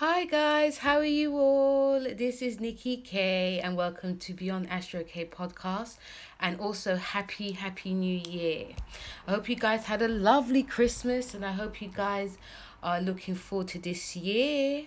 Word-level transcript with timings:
Hi 0.00 0.26
guys, 0.26 0.78
how 0.78 0.98
are 0.98 1.04
you 1.04 1.36
all? 1.36 1.98
This 1.98 2.40
is 2.40 2.60
Nikki 2.60 2.98
K 2.98 3.58
and 3.58 3.76
welcome 3.76 4.16
to 4.18 4.32
Beyond 4.32 4.70
Astro 4.70 5.02
K 5.02 5.24
podcast 5.24 5.96
and 6.38 6.60
also 6.60 6.94
happy 6.94 7.50
happy 7.50 7.92
new 7.94 8.16
year. 8.16 8.66
I 9.26 9.32
hope 9.32 9.48
you 9.48 9.56
guys 9.56 9.86
had 9.86 10.00
a 10.00 10.06
lovely 10.06 10.62
Christmas 10.62 11.34
and 11.34 11.44
I 11.44 11.50
hope 11.50 11.82
you 11.82 11.88
guys 11.88 12.38
are 12.80 13.00
looking 13.00 13.34
forward 13.34 13.66
to 13.74 13.80
this 13.80 14.14
year. 14.14 14.86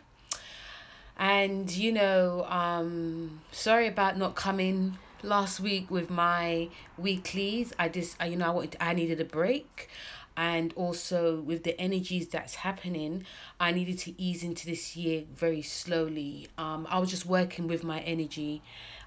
And 1.18 1.70
you 1.70 1.92
know, 1.92 2.46
um 2.48 3.42
sorry 3.52 3.88
about 3.88 4.18
not 4.18 4.36
coming 4.36 4.98
last 5.24 5.60
week 5.60 5.92
with 5.92 6.10
my 6.10 6.70
weeklies. 6.98 7.74
I 7.78 7.90
just 7.90 8.16
you 8.24 8.38
know 8.38 8.48
I 8.48 8.52
wanted 8.52 8.78
I 8.80 8.94
needed 8.94 9.20
a 9.20 9.26
break 9.26 9.90
and 10.38 10.74
also 10.76 11.42
with 11.42 11.64
the 11.64 11.80
energies 11.80 12.28
that's 12.28 12.56
happening 12.56 13.24
i 13.60 13.72
needed 13.72 13.98
to 13.98 14.20
ease 14.22 14.44
into 14.44 14.66
this 14.66 14.96
year 14.96 15.24
very 15.36 15.62
slowly 15.62 16.48
um 16.58 16.88
i 16.90 16.98
was 16.98 17.10
just 17.10 17.26
working 17.26 17.68
with 17.68 17.84
my 17.84 18.00
energy 18.02 18.62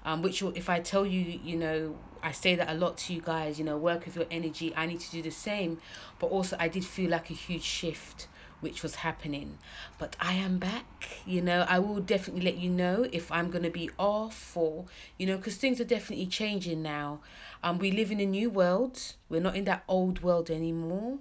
um 0.05 0.21
which 0.21 0.41
if 0.41 0.69
i 0.69 0.79
tell 0.79 1.05
you 1.05 1.39
you 1.43 1.55
know 1.55 1.95
i 2.21 2.31
say 2.31 2.55
that 2.55 2.69
a 2.69 2.73
lot 2.73 2.97
to 2.97 3.13
you 3.13 3.21
guys 3.21 3.57
you 3.57 3.65
know 3.65 3.77
work 3.77 4.05
with 4.05 4.15
your 4.15 4.25
energy 4.29 4.73
i 4.75 4.85
need 4.85 4.99
to 4.99 5.09
do 5.11 5.21
the 5.21 5.31
same 5.31 5.79
but 6.19 6.27
also 6.27 6.55
i 6.59 6.67
did 6.67 6.85
feel 6.85 7.09
like 7.09 7.29
a 7.29 7.33
huge 7.33 7.63
shift 7.63 8.27
which 8.65 8.81
was 8.81 8.95
happening. 8.95 9.57
But 9.99 10.15
I 10.19 10.33
am 10.33 10.57
back, 10.57 11.19
you 11.25 11.41
know. 11.41 11.65
I 11.69 11.77
will 11.79 11.99
definitely 11.99 12.41
let 12.41 12.57
you 12.57 12.69
know 12.69 13.07
if 13.11 13.31
I'm 13.31 13.51
going 13.51 13.63
to 13.63 13.69
be 13.69 13.89
off 13.99 14.55
or, 14.57 14.85
you 15.17 15.27
know, 15.27 15.37
because 15.37 15.55
things 15.57 15.79
are 15.79 15.85
definitely 15.85 16.25
changing 16.25 16.81
now. 16.81 17.19
Um, 17.65 17.79
we 17.79 17.91
live 17.91 18.11
in 18.11 18.19
a 18.19 18.25
new 18.25 18.49
world. 18.49 19.15
We're 19.27 19.41
not 19.41 19.55
in 19.55 19.65
that 19.65 19.83
old 19.87 20.21
world 20.21 20.51
anymore. 20.51 21.17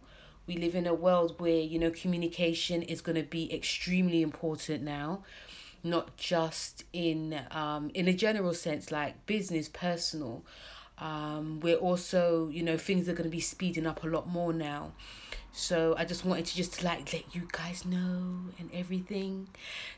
We 0.47 0.57
live 0.59 0.75
in 0.75 0.87
a 0.87 0.95
world 0.95 1.41
where, 1.41 1.61
you 1.61 1.79
know, 1.79 1.91
communication 1.91 2.83
is 2.83 3.01
going 3.01 3.17
to 3.17 3.23
be 3.23 3.53
extremely 3.53 4.23
important 4.23 4.85
now 4.85 5.23
not 5.87 6.17
just 6.17 6.83
in 6.95 7.39
um 7.51 7.91
in 7.93 8.09
a 8.09 8.13
general 8.15 8.55
sense 8.55 8.91
like 8.91 9.27
business 9.27 9.69
personal 9.69 10.43
um 10.99 11.61
we're 11.61 11.77
also 11.77 12.49
you 12.49 12.63
know 12.63 12.79
things 12.79 13.07
are 13.07 13.13
going 13.13 13.25
to 13.25 13.29
be 13.29 13.39
speeding 13.39 13.87
up 13.87 14.03
a 14.03 14.07
lot 14.07 14.27
more 14.27 14.55
now 14.55 14.93
so 15.53 15.95
I 15.97 16.05
just 16.05 16.25
wanted 16.25 16.47
to 16.47 16.57
just 16.57 16.83
like 16.83 17.13
let 17.13 17.33
you 17.33 17.47
guys 17.53 17.85
know 17.85 18.51
and 18.59 18.69
everything. 18.75 19.47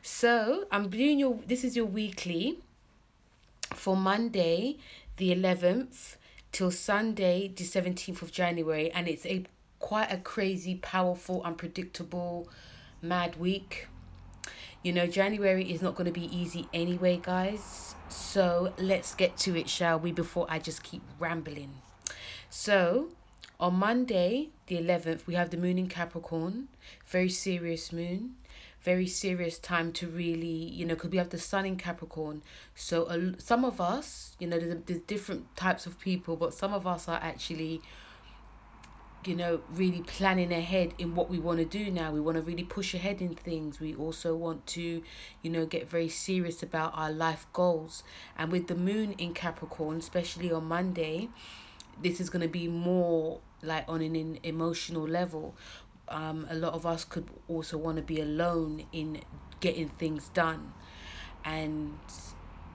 So 0.03 0.67
I'm 0.71 0.91
doing 0.91 1.19
your 1.19 1.39
this 1.47 1.65
is 1.65 1.75
your 1.75 1.87
weekly 1.87 2.59
for 3.73 3.97
Monday 3.97 4.77
the 5.17 5.33
eleventh 5.33 6.19
till 6.53 6.71
Sunday 6.71 7.53
the 7.55 7.65
seventeenth 7.65 8.23
of 8.23 8.33
January 8.33 8.91
and 8.91 9.09
it's 9.09 9.27
a 9.27 9.45
quite 9.79 10.11
a 10.13 10.17
crazy, 10.19 10.77
powerful, 10.77 11.43
unpredictable, 11.43 12.49
mad 13.03 13.39
week. 13.39 13.89
You 14.83 14.93
know, 14.93 15.07
January 15.07 15.71
is 15.71 15.83
not 15.83 15.95
going 15.95 16.07
to 16.07 16.13
be 16.13 16.35
easy 16.37 16.69
anyway, 16.73 17.21
guys. 17.23 17.95
So 18.09 18.73
let's 18.79 19.15
get 19.15 19.37
to 19.39 19.57
it, 19.57 19.69
shall 19.69 19.99
we, 19.99 20.13
before 20.13 20.47
I 20.49 20.59
just 20.59 20.83
keep 20.83 21.03
rambling. 21.19 21.83
So, 22.51 23.09
on 23.59 23.75
Monday, 23.75 24.51
the 24.67 24.77
11th, 24.77 25.27
we 25.27 25.35
have 25.35 25.51
the 25.51 25.57
moon 25.57 25.79
in 25.79 25.89
Capricorn, 25.89 26.69
very 27.07 27.29
serious 27.29 27.93
moon, 27.93 28.37
very 28.87 29.09
serious 29.09 29.59
time 29.59 29.91
to 29.91 30.07
really, 30.07 30.47
you 30.47 30.87
know, 30.87 30.95
because 30.95 31.11
we 31.11 31.19
have 31.19 31.31
the 31.31 31.39
sun 31.39 31.67
in 31.67 31.77
Capricorn. 31.77 32.41
So, 32.77 33.03
uh, 33.07 33.33
some 33.37 33.65
of 33.65 33.81
us, 33.81 34.37
you 34.39 34.47
know, 34.47 34.61
there's, 34.61 34.77
there's 34.87 35.01
different 35.01 35.55
types 35.57 35.87
of 35.87 35.99
people, 35.99 36.37
but 36.37 36.55
some 36.55 36.73
of 36.73 36.87
us 36.87 37.09
are 37.09 37.19
actually, 37.21 37.83
you 39.25 39.35
know, 39.35 39.61
really 39.75 40.03
planning 40.03 40.53
ahead 40.53 40.95
in 40.99 41.17
what 41.17 41.29
we 41.29 41.37
want 41.37 41.59
to 41.59 41.65
do 41.65 41.91
now. 41.91 42.13
We 42.13 42.21
want 42.21 42.37
to 42.37 42.43
really 42.43 42.63
push 42.63 42.95
ahead 42.95 43.21
in 43.21 43.35
things. 43.35 43.81
We 43.81 43.93
also 43.93 44.37
want 44.37 44.69
to, 44.69 45.03
you 45.43 45.51
know, 45.51 45.67
get 45.67 45.91
very 45.91 46.09
serious 46.09 46.63
about 46.63 46.93
our 46.95 47.11
life 47.11 47.49
goals. 47.53 48.05
And 48.39 48.53
with 48.53 48.69
the 48.69 48.77
moon 48.77 49.17
in 49.19 49.35
Capricorn, 49.35 49.97
especially 49.97 50.53
on 50.53 50.67
Monday, 50.67 51.29
this 52.01 52.21
is 52.21 52.31
going 52.31 52.43
to 52.43 52.49
be 52.49 52.69
more 52.69 53.41
like 53.63 53.85
on 53.89 54.01
an 54.01 54.39
emotional 54.45 55.09
level 55.09 55.57
um, 56.09 56.47
a 56.51 56.55
lot 56.55 56.75
of 56.75 56.87
us 56.87 57.05
could 57.05 57.29
also 57.49 57.77
want 57.79 57.97
to 57.97 58.03
be 58.03 58.21
alone 58.21 58.85
in 58.93 59.23
getting 59.61 59.89
things 59.89 60.29
done. 60.31 60.73
And 61.45 61.99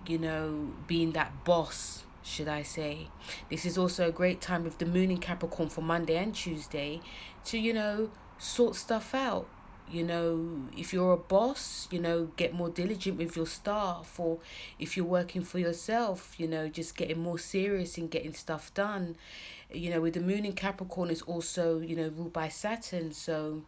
you 0.07 0.17
know 0.17 0.71
being 0.87 1.11
that 1.11 1.43
boss 1.43 2.03
should 2.23 2.47
i 2.47 2.61
say. 2.61 3.07
This 3.49 3.65
is 3.65 3.77
also 3.77 4.07
a 4.09 4.11
great 4.11 4.41
time 4.41 4.63
with 4.63 4.77
the 4.77 4.85
moon 4.85 5.11
in 5.11 5.17
capricorn 5.17 5.69
for 5.69 5.81
monday 5.81 6.17
and 6.17 6.33
tuesday 6.33 7.01
to 7.45 7.57
you 7.57 7.73
know 7.73 8.09
sort 8.37 8.75
stuff 8.75 9.13
out. 9.13 9.47
You 9.89 10.03
know 10.03 10.67
if 10.77 10.93
you're 10.93 11.11
a 11.13 11.17
boss 11.17 11.87
you 11.91 11.99
know 11.99 12.29
get 12.37 12.53
more 12.53 12.69
diligent 12.69 13.17
with 13.17 13.35
your 13.35 13.45
staff. 13.47 14.19
Or 14.19 14.39
if 14.79 14.95
you're 14.95 15.05
working 15.05 15.41
for 15.41 15.59
yourself 15.59 16.35
you 16.37 16.47
know 16.47 16.67
just 16.67 16.95
getting 16.95 17.19
more 17.19 17.39
serious 17.39 17.97
in 17.97 18.07
getting 18.07 18.33
stuff 18.33 18.73
done 18.73 19.15
you 19.73 19.89
know 19.89 20.01
with 20.01 20.13
the 20.13 20.19
moon 20.19 20.45
in 20.45 20.53
capricorn 20.53 21.09
is 21.09 21.21
also 21.23 21.79
you 21.79 21.95
know 21.95 22.09
ruled 22.15 22.33
by 22.33 22.47
saturn 22.47 23.11
so 23.11 23.61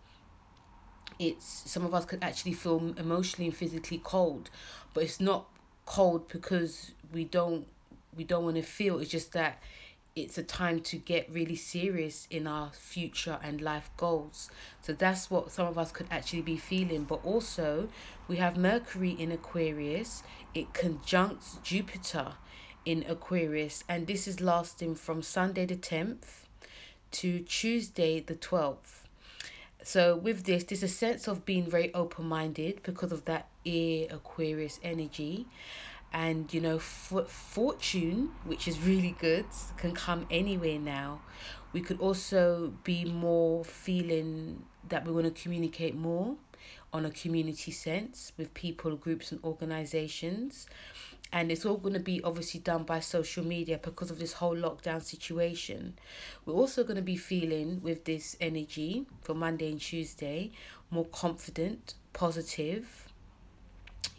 it's 1.19 1.63
some 1.69 1.85
of 1.85 1.93
us 1.93 2.05
could 2.05 2.23
actually 2.23 2.53
feel 2.53 2.93
emotionally 2.97 3.47
and 3.47 3.55
physically 3.55 3.99
cold 4.03 4.49
but 4.93 5.03
it's 5.03 5.19
not 5.19 5.45
cold 5.85 6.27
because 6.27 6.91
we 7.11 7.23
don't 7.23 7.67
we 8.15 8.23
don't 8.23 8.43
want 8.43 8.55
to 8.55 8.61
feel 8.61 8.99
it's 8.99 9.11
just 9.11 9.31
that 9.33 9.61
it's 10.15 10.37
a 10.37 10.43
time 10.43 10.79
to 10.79 10.97
get 10.97 11.27
really 11.31 11.55
serious 11.55 12.27
in 12.29 12.45
our 12.45 12.69
future 12.69 13.39
and 13.41 13.61
life 13.61 13.89
goals. 13.97 14.49
So 14.81 14.93
that's 14.93 15.31
what 15.31 15.51
some 15.51 15.65
of 15.65 15.77
us 15.77 15.91
could 15.91 16.05
actually 16.11 16.43
be 16.43 16.55
feeling. 16.57 17.05
But 17.05 17.25
also, 17.25 17.89
we 18.27 18.35
have 18.35 18.55
Mercury 18.55 19.09
in 19.09 19.31
Aquarius, 19.31 20.21
it 20.53 20.71
conjuncts 20.73 21.57
Jupiter 21.63 22.33
in 22.85 23.05
Aquarius, 23.07 23.83
and 23.87 24.07
this 24.07 24.27
is 24.27 24.41
lasting 24.41 24.95
from 24.95 25.21
Sunday 25.21 25.65
the 25.65 25.75
10th 25.75 26.47
to 27.11 27.39
Tuesday 27.41 28.19
the 28.19 28.35
12th. 28.35 29.03
So, 29.83 30.15
with 30.15 30.43
this, 30.45 30.63
there's 30.63 30.83
a 30.83 30.87
sense 30.87 31.27
of 31.27 31.45
being 31.45 31.69
very 31.69 31.93
open 31.93 32.25
minded 32.25 32.81
because 32.83 33.11
of 33.11 33.25
that 33.25 33.47
air 33.65 34.07
Aquarius 34.09 34.79
energy. 34.83 35.45
And 36.15 36.53
you 36.53 36.61
know 36.61 36.75
f- 36.75 37.27
fortune 37.27 38.29
which 38.45 38.67
is 38.67 38.79
really 38.79 39.15
good 39.19 39.45
can 39.77 39.93
come 39.93 40.27
anywhere 40.29 40.77
now. 40.77 41.21
We 41.71 41.81
could 41.81 41.99
also 41.99 42.73
be 42.83 43.03
more 43.03 43.65
feeling 43.65 44.63
that 44.89 45.07
we 45.07 45.11
want 45.11 45.25
to 45.35 45.41
communicate 45.41 45.95
more 45.95 46.35
on 46.93 47.05
a 47.05 47.11
community 47.11 47.71
sense 47.71 48.31
with 48.37 48.53
people 48.53 48.95
groups 48.95 49.31
and 49.31 49.43
organizations. 49.43 50.67
And 51.31 51.51
it's 51.51 51.65
all 51.65 51.77
going 51.77 51.95
to 51.95 51.99
be 51.99 52.23
obviously 52.23 52.59
done 52.59 52.83
by 52.83 52.99
social 52.99 53.43
media 53.43 53.79
because 53.81 54.11
of 54.11 54.19
this 54.19 54.33
whole 54.33 54.55
lockdown 54.55 55.01
situation. 55.01 55.95
We're 56.45 56.53
also 56.53 56.83
going 56.83 56.97
to 56.97 57.01
be 57.01 57.15
feeling 57.17 57.81
with 57.81 58.05
this 58.05 58.37
energy 58.39 59.07
for 59.23 59.33
monday 59.33 59.71
and 59.71 59.81
tuesday 59.81 60.51
more 60.91 61.05
confident 61.05 61.95
positive 62.13 63.07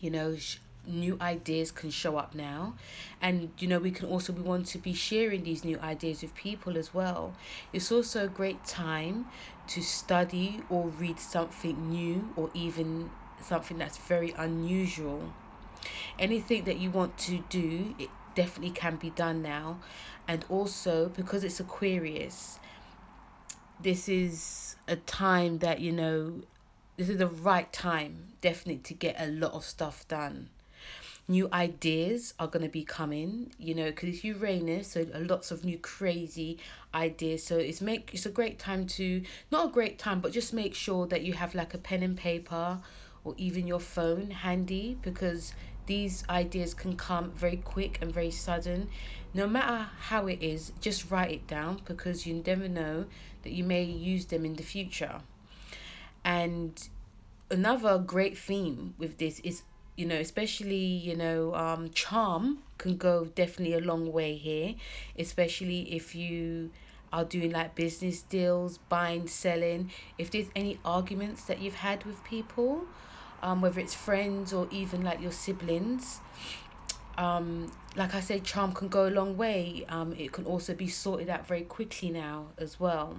you 0.01 0.11
know 0.11 0.37
new 0.87 1.17
ideas 1.21 1.71
can 1.71 1.91
show 1.91 2.17
up 2.17 2.35
now. 2.35 2.75
And 3.21 3.51
you 3.59 3.69
know 3.69 3.79
we 3.79 3.91
can 3.91 4.09
also 4.09 4.33
we 4.33 4.43
want 4.43 4.67
to 4.69 4.79
be 4.79 4.93
sharing 4.93 5.45
these 5.45 5.65
new 5.65 5.79
ideas 5.79 6.23
with 6.23 6.35
people 6.35 6.77
as 6.77 6.93
well. 6.93 7.35
It's 7.73 7.91
also 7.91 8.25
a 8.25 8.29
great 8.29 8.65
time 8.65 9.27
to 9.69 9.83
study 9.83 10.61
or 10.69 10.89
read 10.89 11.19
something 11.19 11.91
new 11.91 12.33
or 12.37 12.51
even 12.55 13.11
something 13.43 13.79
that's 13.79 13.99
very 13.99 14.35
unusual. 14.37 15.33
Anything 16.19 16.65
that 16.65 16.79
you 16.79 16.91
want 16.91 17.19
to 17.19 17.45
do 17.49 17.95
it 17.99 18.11
definitely 18.35 18.71
can 18.71 18.97
be 18.97 19.11
done 19.11 19.43
now. 19.43 19.81
And 20.27 20.45
also 20.49 21.09
because 21.09 21.45
it's 21.45 21.61
aquarius 21.61 22.59
this 23.81 24.09
is 24.09 24.77
a 24.89 24.97
time 24.97 25.59
that 25.59 25.81
you 25.81 25.93
know 25.93 26.41
this 26.97 27.09
is 27.09 27.19
the 27.19 27.27
right 27.27 27.73
time 27.73 28.33
definitely 28.41 28.79
to 28.79 28.95
get 28.95 29.17
a 29.19 29.27
lot 29.27 29.53
of 29.53 29.65
stuff 29.65 30.07
done 30.09 30.49
new 31.27 31.49
ideas 31.53 32.35
are 32.39 32.47
going 32.47 32.63
to 32.63 32.69
be 32.69 32.85
coming 32.85 33.51
you 33.59 33.75
know 33.75 33.87
because 33.87 34.11
it's 34.11 34.25
uranus 34.25 34.95
eh? 34.97 35.05
so 35.05 35.19
lots 35.21 35.51
of 35.51 35.65
new 35.65 35.79
crazy 35.79 36.59
ideas. 36.95 37.45
So 37.45 37.57
it's 37.57 37.81
make 37.81 38.11
it's 38.13 38.27
a 38.27 38.31
great 38.31 38.59
time 38.59 38.87
to 38.87 39.23
not 39.51 39.67
a 39.67 39.69
great 39.69 39.99
time 39.99 40.21
but 40.21 40.33
just 40.33 40.53
make 40.53 40.75
sure 40.75 41.07
that 41.09 41.23
you 41.23 41.35
have 41.35 41.55
like 41.55 41.75
a 41.75 41.79
pen 41.79 42.03
and 42.03 42.17
paper 42.17 42.79
or 43.25 43.35
even 43.37 43.67
your 43.67 43.81
phone 43.81 44.31
handy 44.31 44.97
because 45.03 45.55
these 45.87 46.25
ideas 46.31 46.73
can 46.73 46.97
come 46.97 47.33
very 47.33 47.57
quick 47.59 47.99
and 48.01 48.13
very 48.13 48.31
sudden. 48.31 48.89
No 49.35 49.47
matter 49.47 49.89
how 49.99 50.27
it 50.27 50.39
is 50.41 50.73
just 50.81 51.11
write 51.11 51.31
it 51.33 51.47
down 51.47 51.83
because 51.85 52.27
you 52.27 52.43
never 52.47 52.69
know 52.69 53.07
that 53.43 53.53
you 53.53 53.65
may 53.65 53.83
use 53.83 54.27
them 54.27 54.45
in 54.45 54.55
the 54.55 54.63
future. 54.63 55.21
And 56.25 56.89
another 57.51 57.99
great 57.99 58.39
theme 58.39 58.95
with 58.97 59.19
this 59.19 59.41
is 59.41 59.63
you 59.97 60.07
know 60.07 60.17
especially 60.17 60.77
you 60.77 61.17
know 61.17 61.55
um 61.55 61.91
charm 61.91 62.59
can 62.79 62.97
go 62.97 63.27
definitely 63.27 63.75
a 63.75 63.81
long 63.81 64.13
way 64.13 64.35
here 64.35 64.75
especially 65.19 65.95
if 65.95 66.15
you 66.15 66.71
are 67.13 67.25
doing 67.25 67.53
like 67.53 67.75
business 67.77 68.23
deals 68.23 68.79
buying 68.89 69.29
selling 69.29 69.91
if 70.19 70.31
there's 70.31 70.49
any 70.57 70.79
arguments 70.85 71.45
that 71.45 71.61
you've 71.61 71.77
had 71.77 72.05
with 72.05 72.23
people 72.25 72.87
um, 73.45 73.61
whether 73.61 73.79
it's 73.79 73.95
friends 73.95 74.53
or 74.53 74.67
even 74.71 75.05
like 75.05 75.21
your 75.21 75.31
siblings. 75.31 76.21
Um, 77.19 77.71
like 77.95 78.15
I 78.15 78.21
said, 78.21 78.43
charm 78.43 78.73
can 78.73 78.89
go 78.89 79.07
a 79.07 79.13
long 79.13 79.37
way. 79.37 79.85
Um, 79.89 80.15
it 80.19 80.33
can 80.33 80.47
also 80.47 80.75
be 80.75 80.89
sorted 80.89 81.29
out 81.29 81.47
very 81.47 81.61
quickly 81.61 82.11
now 82.11 82.47
as 82.59 82.81
well. 82.81 83.19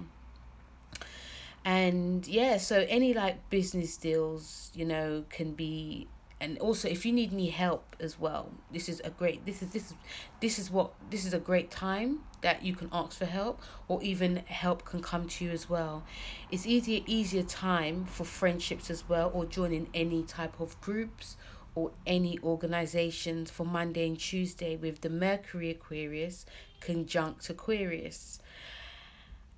And 1.64 2.26
yeah, 2.26 2.58
so 2.58 2.84
any 2.88 3.14
like 3.14 3.48
business 3.50 3.96
deals, 3.96 4.72
you 4.74 4.84
know, 4.84 5.24
can 5.30 5.52
be 5.52 6.08
and 6.40 6.58
also 6.58 6.88
if 6.88 7.06
you 7.06 7.12
need 7.12 7.32
any 7.32 7.48
help 7.48 7.96
as 7.98 8.18
well 8.18 8.50
this 8.70 8.88
is 8.88 9.00
a 9.04 9.10
great 9.10 9.46
this 9.46 9.62
is 9.62 9.70
this 9.70 9.90
is 9.90 9.94
this 10.40 10.58
is 10.58 10.70
what 10.70 10.92
this 11.10 11.24
is 11.24 11.32
a 11.32 11.38
great 11.38 11.70
time 11.70 12.20
that 12.46 12.62
you 12.62 12.74
can 12.76 12.88
ask 12.92 13.18
for 13.18 13.24
help 13.24 13.60
or 13.88 14.00
even 14.04 14.36
help 14.46 14.84
can 14.84 15.02
come 15.02 15.26
to 15.26 15.44
you 15.44 15.50
as 15.50 15.68
well. 15.68 16.04
It's 16.52 16.64
easier 16.64 17.02
easier 17.04 17.42
time 17.42 18.04
for 18.04 18.22
friendships 18.22 18.88
as 18.88 19.08
well 19.08 19.32
or 19.34 19.46
joining 19.46 19.88
any 19.92 20.22
type 20.22 20.60
of 20.60 20.80
groups 20.80 21.36
or 21.74 21.90
any 22.06 22.38
organizations 22.44 23.50
for 23.50 23.66
monday 23.66 24.06
and 24.06 24.18
tuesday 24.18 24.76
with 24.76 25.00
the 25.00 25.10
mercury 25.10 25.70
aquarius 25.70 26.46
conjunct 26.80 27.50
aquarius. 27.50 28.38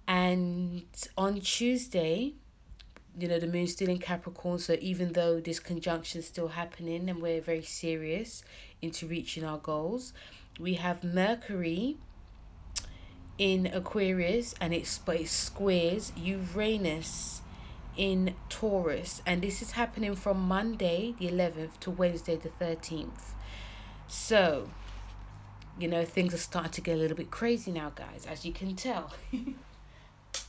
And 0.07 0.85
on 1.19 1.41
tuesday 1.41 2.33
you 3.19 3.29
know, 3.29 3.39
the 3.39 3.47
moon's 3.47 3.73
still 3.73 3.89
in 3.89 3.99
Capricorn, 3.99 4.59
so 4.59 4.77
even 4.81 5.13
though 5.13 5.41
this 5.41 5.61
conjunction 5.61 6.21
is 6.21 6.27
still 6.27 6.49
happening 6.49 7.09
and 7.09 7.21
we're 7.23 7.41
very 7.41 7.63
serious 7.63 8.43
into 8.83 9.07
reaching 9.07 9.45
our 9.45 9.59
goals, 9.59 10.13
we 10.59 10.75
have 10.75 11.05
Mercury 11.05 11.97
in 13.39 13.67
Aquarius 13.67 14.55
and 14.61 14.75
it's 14.75 14.99
but 14.99 15.21
it 15.21 15.29
squares 15.29 16.13
Uranus 16.17 17.43
in 17.99 18.35
Taurus, 18.49 19.21
and 19.27 19.43
this 19.43 19.61
is 19.61 19.73
happening 19.73 20.15
from 20.15 20.41
Monday 20.41 21.15
the 21.19 21.29
11th 21.29 21.81
to 21.81 21.91
Wednesday 21.91 22.37
the 22.37 22.49
13th. 22.49 23.35
So, 24.07 24.71
you 25.79 25.89
know, 25.89 26.05
things 26.05 26.33
are 26.33 26.39
starting 26.39 26.71
to 26.71 26.81
get 26.81 26.95
a 26.95 26.97
little 26.97 27.17
bit 27.17 27.33
crazy 27.33 27.73
now, 27.73 27.91
guys, 27.91 28.25
as 28.27 28.45
you 28.45 28.53
can 28.53 28.77
tell. 28.77 29.13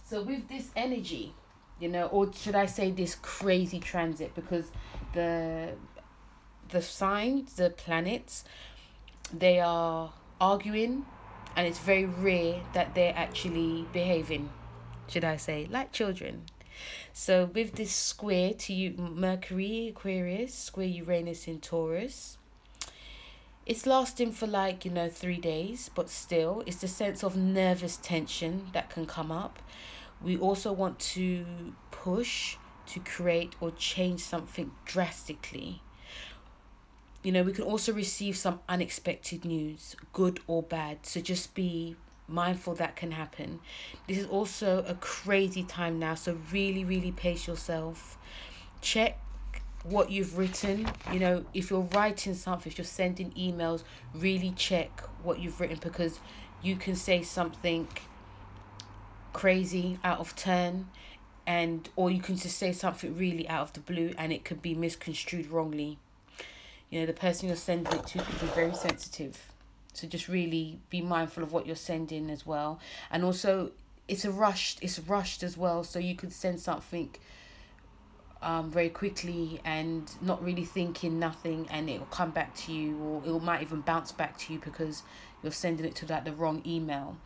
so, 0.05 0.21
with 0.21 0.47
this 0.47 0.69
energy, 0.75 1.33
you 1.79 1.87
know, 1.87 2.07
or 2.07 2.31
should 2.33 2.55
I 2.55 2.65
say 2.65 2.91
this 2.91 3.15
crazy 3.15 3.79
transit 3.79 4.35
because 4.35 4.71
the 5.13 5.73
the 6.69 6.81
signs, 6.81 7.53
the 7.53 7.69
planets, 7.71 8.43
they 9.33 9.59
are 9.59 10.13
arguing 10.39 11.05
and 11.55 11.67
it's 11.67 11.79
very 11.79 12.05
rare 12.05 12.61
that 12.73 12.93
they're 12.93 13.15
actually 13.15 13.87
behaving, 13.91 14.49
should 15.07 15.23
I 15.23 15.37
say, 15.37 15.67
like 15.69 15.91
children. 15.91 16.43
So 17.11 17.45
with 17.53 17.73
this 17.73 17.91
square 17.91 18.53
to 18.53 18.73
you 18.73 18.93
Mercury 18.97 19.89
Aquarius, 19.89 20.53
square 20.53 20.85
Uranus 20.85 21.47
in 21.47 21.59
Taurus, 21.59 22.37
it's 23.65 23.85
lasting 23.85 24.31
for 24.31 24.47
like, 24.47 24.85
you 24.85 24.91
know, 24.91 25.09
three 25.09 25.37
days, 25.37 25.89
but 25.93 26.09
still 26.09 26.63
it's 26.65 26.77
the 26.77 26.87
sense 26.87 27.23
of 27.23 27.35
nervous 27.35 27.97
tension 27.97 28.67
that 28.73 28.89
can 28.89 29.05
come 29.05 29.31
up 29.31 29.59
we 30.21 30.37
also 30.37 30.71
want 30.71 30.99
to 30.99 31.45
push 31.91 32.57
to 32.87 32.99
create 32.99 33.53
or 33.59 33.71
change 33.71 34.21
something 34.21 34.71
drastically. 34.85 35.81
You 37.23 37.31
know, 37.31 37.43
we 37.43 37.53
can 37.53 37.65
also 37.65 37.93
receive 37.93 38.37
some 38.37 38.59
unexpected 38.67 39.45
news, 39.45 39.95
good 40.13 40.39
or 40.47 40.63
bad. 40.63 41.05
So 41.05 41.19
just 41.19 41.53
be 41.53 41.95
mindful 42.27 42.75
that 42.75 42.95
can 42.95 43.11
happen. 43.11 43.59
This 44.07 44.17
is 44.17 44.25
also 44.25 44.83
a 44.87 44.95
crazy 44.95 45.63
time 45.63 45.99
now, 45.99 46.15
so 46.15 46.37
really, 46.51 46.85
really 46.85 47.11
pace 47.11 47.47
yourself. 47.47 48.17
Check 48.81 49.19
what 49.83 50.11
you've 50.11 50.37
written. 50.37 50.89
You 51.11 51.19
know, 51.19 51.45
if 51.53 51.69
you're 51.69 51.87
writing 51.93 52.33
something, 52.33 52.71
if 52.71 52.77
you're 52.77 52.85
sending 52.85 53.31
emails, 53.31 53.83
really 54.13 54.51
check 54.51 55.01
what 55.23 55.39
you've 55.39 55.59
written 55.59 55.79
because 55.81 56.19
you 56.61 56.75
can 56.75 56.95
say 56.95 57.23
something 57.23 57.87
crazy, 59.33 59.99
out 60.03 60.19
of 60.19 60.35
turn, 60.35 60.87
and 61.49 61.89
or 61.95 62.11
you 62.11 62.21
can 62.21 62.35
just 62.35 62.57
say 62.57 62.71
something 62.71 63.17
really 63.17 63.49
out 63.49 63.61
of 63.61 63.73
the 63.73 63.79
blue 63.79 64.13
and 64.19 64.31
it 64.31 64.45
could 64.45 64.61
be 64.61 64.75
misconstrued 64.75 65.47
wrongly. 65.47 65.97
You 66.91 66.99
know, 66.99 67.05
the 67.07 67.13
person 67.13 67.47
you're 67.47 67.57
sending 67.57 67.91
it 67.91 68.05
to 68.07 68.19
could 68.19 68.39
be 68.39 68.47
very 68.47 68.73
sensitive. 68.75 69.51
So 69.93 70.07
just 70.07 70.27
really 70.27 70.79
be 70.91 71.01
mindful 71.01 71.41
of 71.41 71.51
what 71.51 71.65
you're 71.65 71.75
sending 71.75 72.29
as 72.29 72.45
well. 72.45 72.79
And 73.09 73.23
also 73.23 73.71
it's 74.07 74.25
a 74.25 74.31
rushed 74.31 74.79
it's 74.83 74.99
rushed 74.99 75.41
as 75.41 75.57
well. 75.57 75.83
So 75.83 75.97
you 75.97 76.15
could 76.15 76.31
send 76.31 76.59
something 76.59 77.09
um 78.43 78.69
very 78.69 78.89
quickly 78.89 79.59
and 79.65 80.09
not 80.21 80.43
really 80.43 80.65
thinking 80.65 81.19
nothing 81.19 81.67
and 81.71 81.89
it 81.89 81.99
will 81.99 82.05
come 82.07 82.29
back 82.29 82.53
to 82.55 82.71
you 82.71 82.97
or 82.99 83.23
it 83.25 83.43
might 83.43 83.61
even 83.61 83.81
bounce 83.81 84.11
back 84.11 84.37
to 84.37 84.53
you 84.53 84.59
because 84.59 85.03
you're 85.41 85.51
sending 85.51 85.85
it 85.85 85.95
to 85.95 86.05
like 86.05 86.25
the 86.25 86.31
wrong 86.33 86.61
email 86.65 87.17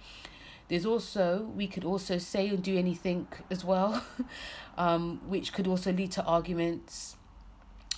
there's 0.68 0.86
also, 0.86 1.51
we 1.56 1.68
could 1.68 1.83
also 1.83 2.18
say 2.18 2.50
and 2.50 2.63
do 2.63 2.77
anything 2.77 3.27
as 3.50 3.63
well, 3.63 4.04
um, 4.77 5.21
which 5.27 5.54
could 5.54 5.68
also 5.68 5.92
lead 5.92 6.12
to 6.13 6.24
arguments. 6.24 7.15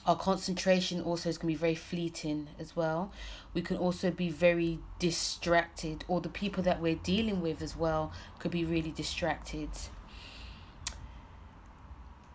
Our 0.05 0.15
concentration 0.15 1.01
also 1.01 1.29
is 1.29 1.37
going 1.37 1.53
to 1.53 1.57
be 1.57 1.59
very 1.59 1.75
fleeting 1.75 2.47
as 2.59 2.75
well. 2.75 3.11
We 3.53 3.61
can 3.61 3.77
also 3.77 4.11
be 4.11 4.29
very 4.29 4.79
distracted, 4.99 6.05
or 6.07 6.21
the 6.21 6.29
people 6.29 6.61
that 6.63 6.81
we're 6.81 6.95
dealing 6.95 7.41
with 7.41 7.61
as 7.61 7.75
well 7.75 8.11
could 8.39 8.51
be 8.51 8.65
really 8.65 8.91
distracted 8.91 9.69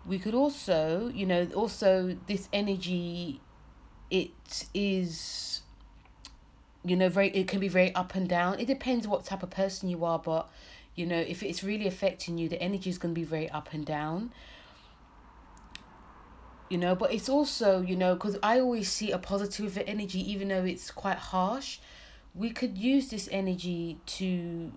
we 0.06 0.18
could 0.18 0.34
also 0.34 1.10
you 1.14 1.26
know 1.26 1.46
also 1.54 2.16
this 2.26 2.48
energy 2.52 3.40
it 4.10 4.66
is 4.74 5.62
you 6.84 6.96
know 6.96 7.08
very 7.08 7.28
it 7.28 7.48
can 7.48 7.60
be 7.60 7.68
very 7.68 7.94
up 7.94 8.14
and 8.14 8.28
down. 8.28 8.58
It 8.58 8.66
depends 8.66 9.06
what 9.06 9.24
type 9.24 9.42
of 9.42 9.50
person 9.50 9.88
you 9.88 10.04
are 10.04 10.18
but 10.18 10.48
you 10.94 11.06
know 11.06 11.18
if 11.18 11.42
it's 11.42 11.62
really 11.62 11.86
affecting 11.86 12.38
you 12.38 12.48
the 12.48 12.60
energy 12.60 12.90
is 12.90 12.98
going 12.98 13.14
to 13.14 13.20
be 13.20 13.24
very 13.24 13.48
up 13.50 13.72
and 13.72 13.84
down. 13.84 14.32
You 16.68 16.78
know 16.78 16.94
but 16.94 17.12
it's 17.12 17.28
also 17.28 17.82
you 17.82 17.96
know 17.96 18.14
because 18.14 18.38
i 18.42 18.60
always 18.60 18.90
see 18.90 19.10
a 19.10 19.18
positive 19.18 19.76
energy 19.86 20.30
even 20.30 20.48
though 20.48 20.64
it's 20.64 20.90
quite 20.90 21.18
harsh. 21.18 21.78
We 22.34 22.50
could 22.50 22.78
use 22.78 23.10
this 23.10 23.28
energy 23.32 23.98
to 24.06 24.72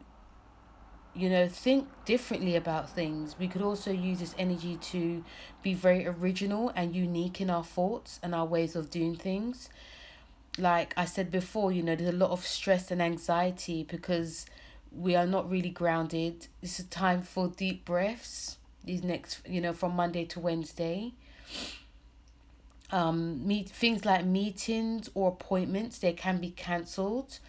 you 1.16 1.30
know 1.30 1.48
think 1.48 1.88
differently 2.06 2.56
about 2.56 2.90
things. 2.90 3.36
We 3.40 3.48
could 3.48 3.62
also 3.62 3.92
use 3.92 4.20
this 4.20 4.36
energy 4.38 4.78
to 4.92 5.24
be 5.62 5.74
very 5.74 6.06
original 6.06 6.74
and 6.76 6.96
unique 6.96 7.40
in 7.40 7.50
our 7.50 7.64
thoughts 7.64 8.20
and 8.22 8.36
our 8.36 8.46
ways 8.46 8.76
of 8.76 8.90
doing 8.90 9.16
things 9.16 9.70
like 10.58 10.94
I 10.98 11.06
said 11.06 11.32
before, 11.32 11.72
you 11.72 11.84
know, 11.84 11.96
there's 11.96 12.14
a 12.14 12.18
lot 12.18 12.32
of 12.32 12.46
stress 12.46 12.92
and 12.92 13.02
anxiety 13.02 13.84
because 13.84 14.46
we 14.92 15.16
are 15.16 15.26
not 15.26 15.50
really 15.50 15.70
grounded. 15.70 16.48
It's 16.62 16.80
a 16.80 16.86
time 16.86 17.22
for 17.22 17.48
deep 17.48 17.86
breaths. 17.86 18.58
These 18.84 19.04
next, 19.04 19.48
you 19.48 19.62
know, 19.62 19.74
from 19.74 19.96
Monday 19.96 20.26
to 20.26 20.40
Wednesday. 20.40 21.14
Um, 22.92 23.48
meet 23.48 23.70
things 23.70 24.06
like 24.06 24.24
meetings 24.24 25.10
or 25.16 25.30
appointments 25.30 25.98
they 25.98 26.14
can 26.14 26.40
be 26.40 26.52
cancelled, 26.52 27.40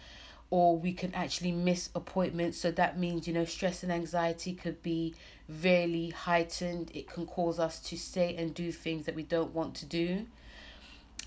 or 0.49 0.75
we 0.75 0.91
can 0.91 1.13
actually 1.13 1.51
miss 1.51 1.89
appointments. 1.93 2.57
So 2.57 2.71
that 2.71 2.97
means 2.97 3.27
you 3.27 3.33
know 3.33 3.45
stress 3.45 3.83
and 3.83 3.91
anxiety 3.91 4.53
could 4.53 4.81
be 4.81 5.13
really 5.61 6.09
heightened. 6.09 6.89
It 6.95 7.07
can 7.07 7.27
cause 7.27 7.59
us 7.59 7.79
to 7.81 7.97
say 7.97 8.35
and 8.35 8.55
do 8.55 8.71
things 8.71 9.05
that 9.05 9.13
we 9.13 9.21
don't 9.21 9.53
want 9.53 9.75
to 9.75 9.85
do 9.85 10.25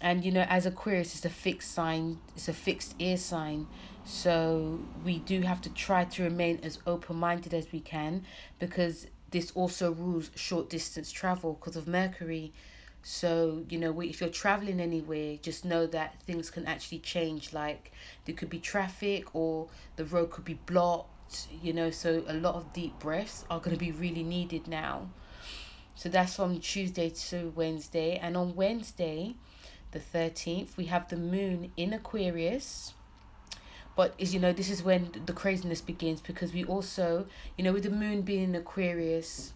and 0.00 0.24
you 0.24 0.30
know 0.30 0.46
as 0.48 0.64
aquarius 0.66 1.14
it's 1.14 1.24
a 1.24 1.30
fixed 1.30 1.72
sign 1.72 2.18
it's 2.36 2.48
a 2.48 2.52
fixed 2.52 2.94
air 3.00 3.16
sign. 3.16 3.66
So 4.04 4.80
we 5.04 5.18
do 5.18 5.42
have 5.42 5.60
to 5.62 5.70
try 5.70 6.04
to 6.04 6.22
remain 6.22 6.60
as 6.62 6.78
open-minded 6.86 7.52
as 7.52 7.70
we 7.72 7.80
can 7.80 8.24
because 8.58 9.06
this 9.30 9.50
also 9.54 9.92
rules 9.92 10.30
short 10.34 10.70
distance 10.70 11.12
travel 11.12 11.58
because 11.60 11.76
of 11.76 11.86
mercury. 11.86 12.52
So 13.02 13.64
you 13.68 13.78
know 13.78 14.00
if 14.00 14.20
you're 14.20 14.30
traveling 14.30 14.80
anywhere 14.80 15.36
just 15.42 15.64
know 15.64 15.86
that 15.88 16.22
things 16.22 16.50
can 16.50 16.64
actually 16.66 17.00
change. 17.00 17.52
Like 17.52 17.92
there 18.24 18.34
could 18.34 18.50
be 18.50 18.60
traffic 18.60 19.34
or 19.34 19.68
the 19.96 20.04
road 20.04 20.30
could 20.30 20.44
be 20.44 20.58
blocked 20.66 21.46
you 21.62 21.74
know 21.74 21.90
so 21.90 22.24
a 22.26 22.32
lot 22.32 22.54
of 22.54 22.72
deep 22.72 22.98
breaths 22.98 23.44
are 23.50 23.58
going 23.58 23.76
to 23.76 23.84
be 23.84 23.92
really 23.92 24.22
needed 24.22 24.66
now. 24.68 25.10
So 25.96 26.08
that's 26.08 26.36
from 26.36 26.60
tuesday 26.60 27.10
to 27.10 27.52
wednesday. 27.54 28.16
And 28.22 28.36
on 28.36 28.54
wednesday 28.54 29.34
the 29.92 30.00
13th. 30.00 30.76
We 30.76 30.86
have 30.86 31.08
the 31.08 31.16
moon 31.16 31.72
in 31.76 31.92
Aquarius. 31.92 32.94
But 33.96 34.14
as 34.20 34.32
you 34.32 34.38
know, 34.38 34.52
this 34.52 34.70
is 34.70 34.82
when 34.82 35.10
the 35.26 35.32
craziness 35.32 35.80
begins 35.80 36.20
because 36.20 36.52
we 36.52 36.64
also, 36.64 37.26
you 37.56 37.64
know, 37.64 37.72
with 37.72 37.82
the 37.82 37.90
moon 37.90 38.22
being 38.22 38.44
in 38.44 38.54
Aquarius, 38.54 39.54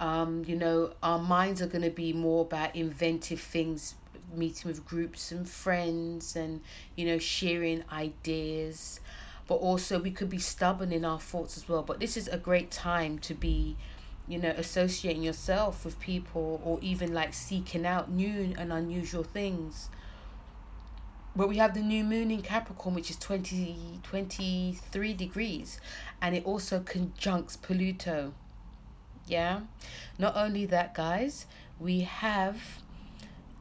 um, 0.00 0.44
you 0.46 0.56
know, 0.56 0.92
our 1.02 1.18
minds 1.18 1.60
are 1.60 1.66
going 1.66 1.82
to 1.82 1.90
be 1.90 2.12
more 2.12 2.42
about 2.42 2.74
inventive 2.74 3.40
things, 3.40 3.96
meeting 4.34 4.68
with 4.68 4.84
groups 4.86 5.30
and 5.30 5.48
friends 5.48 6.36
and, 6.36 6.62
you 6.96 7.04
know, 7.04 7.18
sharing 7.18 7.84
ideas. 7.92 9.00
But 9.46 9.56
also, 9.56 10.00
we 10.00 10.10
could 10.10 10.30
be 10.30 10.38
stubborn 10.38 10.90
in 10.90 11.04
our 11.04 11.20
thoughts 11.20 11.58
as 11.58 11.68
well. 11.68 11.82
But 11.82 12.00
this 12.00 12.16
is 12.16 12.28
a 12.28 12.38
great 12.38 12.70
time 12.70 13.18
to 13.20 13.34
be 13.34 13.76
you 14.26 14.38
know, 14.38 14.50
associating 14.50 15.22
yourself 15.22 15.84
with 15.84 16.00
people 16.00 16.60
or 16.64 16.78
even 16.80 17.12
like 17.12 17.34
seeking 17.34 17.84
out 17.84 18.10
new 18.10 18.54
and 18.58 18.72
unusual 18.72 19.22
things. 19.22 19.90
But 21.36 21.48
we 21.48 21.56
have 21.56 21.74
the 21.74 21.82
new 21.82 22.04
moon 22.04 22.30
in 22.30 22.42
Capricorn, 22.42 22.94
which 22.94 23.10
is 23.10 23.16
20, 23.16 24.00
23 24.02 25.14
degrees, 25.14 25.80
and 26.22 26.34
it 26.34 26.46
also 26.46 26.80
conjuncts 26.80 27.56
Pluto. 27.56 28.34
Yeah. 29.26 29.60
Not 30.18 30.36
only 30.36 30.64
that, 30.66 30.94
guys, 30.94 31.46
we 31.80 32.00
have 32.00 32.82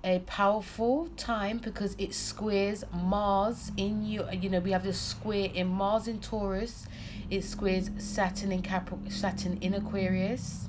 a 0.03 0.19
powerful 0.19 1.07
time 1.17 1.59
because 1.59 1.95
it 1.97 2.13
squares 2.13 2.83
Mars 2.93 3.71
in 3.77 4.03
you. 4.03 4.25
You 4.31 4.49
know, 4.49 4.59
we 4.59 4.71
have 4.71 4.83
the 4.83 4.93
square 4.93 5.49
in 5.53 5.67
Mars 5.67 6.07
in 6.07 6.19
Taurus. 6.19 6.87
It 7.29 7.43
squares 7.43 7.89
Saturn 7.97 8.51
in 8.51 8.61
Capricorn, 8.61 9.09
Saturn 9.09 9.57
in 9.61 9.73
Aquarius. 9.73 10.67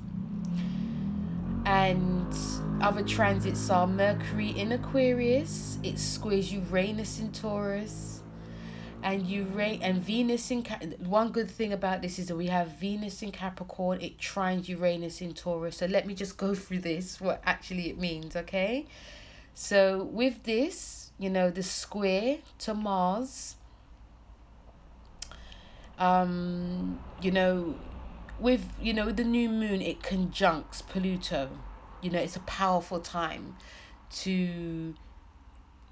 And 1.65 2.33
other 2.81 3.03
transits 3.03 3.69
are 3.69 3.87
Mercury 3.87 4.49
in 4.49 4.71
Aquarius. 4.71 5.79
It 5.83 5.99
squares 5.99 6.53
Uranus 6.53 7.19
in 7.19 7.31
Taurus 7.31 8.15
and 9.05 9.27
Uranus 9.27 9.81
and 9.83 10.01
Venus 10.01 10.49
in 10.49 10.63
Cap- 10.63 10.83
one 10.99 11.31
good 11.31 11.49
thing 11.49 11.71
about 11.71 12.01
this 12.01 12.17
is 12.17 12.27
that 12.29 12.35
we 12.35 12.47
have 12.47 12.79
Venus 12.79 13.21
in 13.21 13.31
Capricorn, 13.31 14.01
it 14.01 14.17
trines 14.17 14.67
Uranus 14.67 15.21
in 15.21 15.33
Taurus. 15.33 15.77
So 15.77 15.85
let 15.85 16.07
me 16.07 16.15
just 16.15 16.37
go 16.37 16.55
through 16.55 16.79
this 16.79 17.21
what 17.21 17.41
actually 17.45 17.89
it 17.89 17.99
means, 17.99 18.35
okay? 18.35 18.87
So 19.55 20.03
with 20.03 20.43
this, 20.43 21.11
you 21.17 21.29
know, 21.29 21.49
the 21.49 21.63
square 21.63 22.39
to 22.59 22.73
Mars 22.73 23.55
um 25.97 26.99
you 27.21 27.31
know 27.31 27.73
with 28.37 28.67
you 28.81 28.93
know 28.93 29.13
the 29.13 29.23
new 29.23 29.49
moon 29.49 29.81
it 29.81 30.03
conjuncts 30.03 30.81
Pluto. 30.81 31.49
You 32.01 32.11
know, 32.11 32.19
it's 32.19 32.35
a 32.35 32.41
powerful 32.41 32.99
time 32.99 33.55
to 34.21 34.93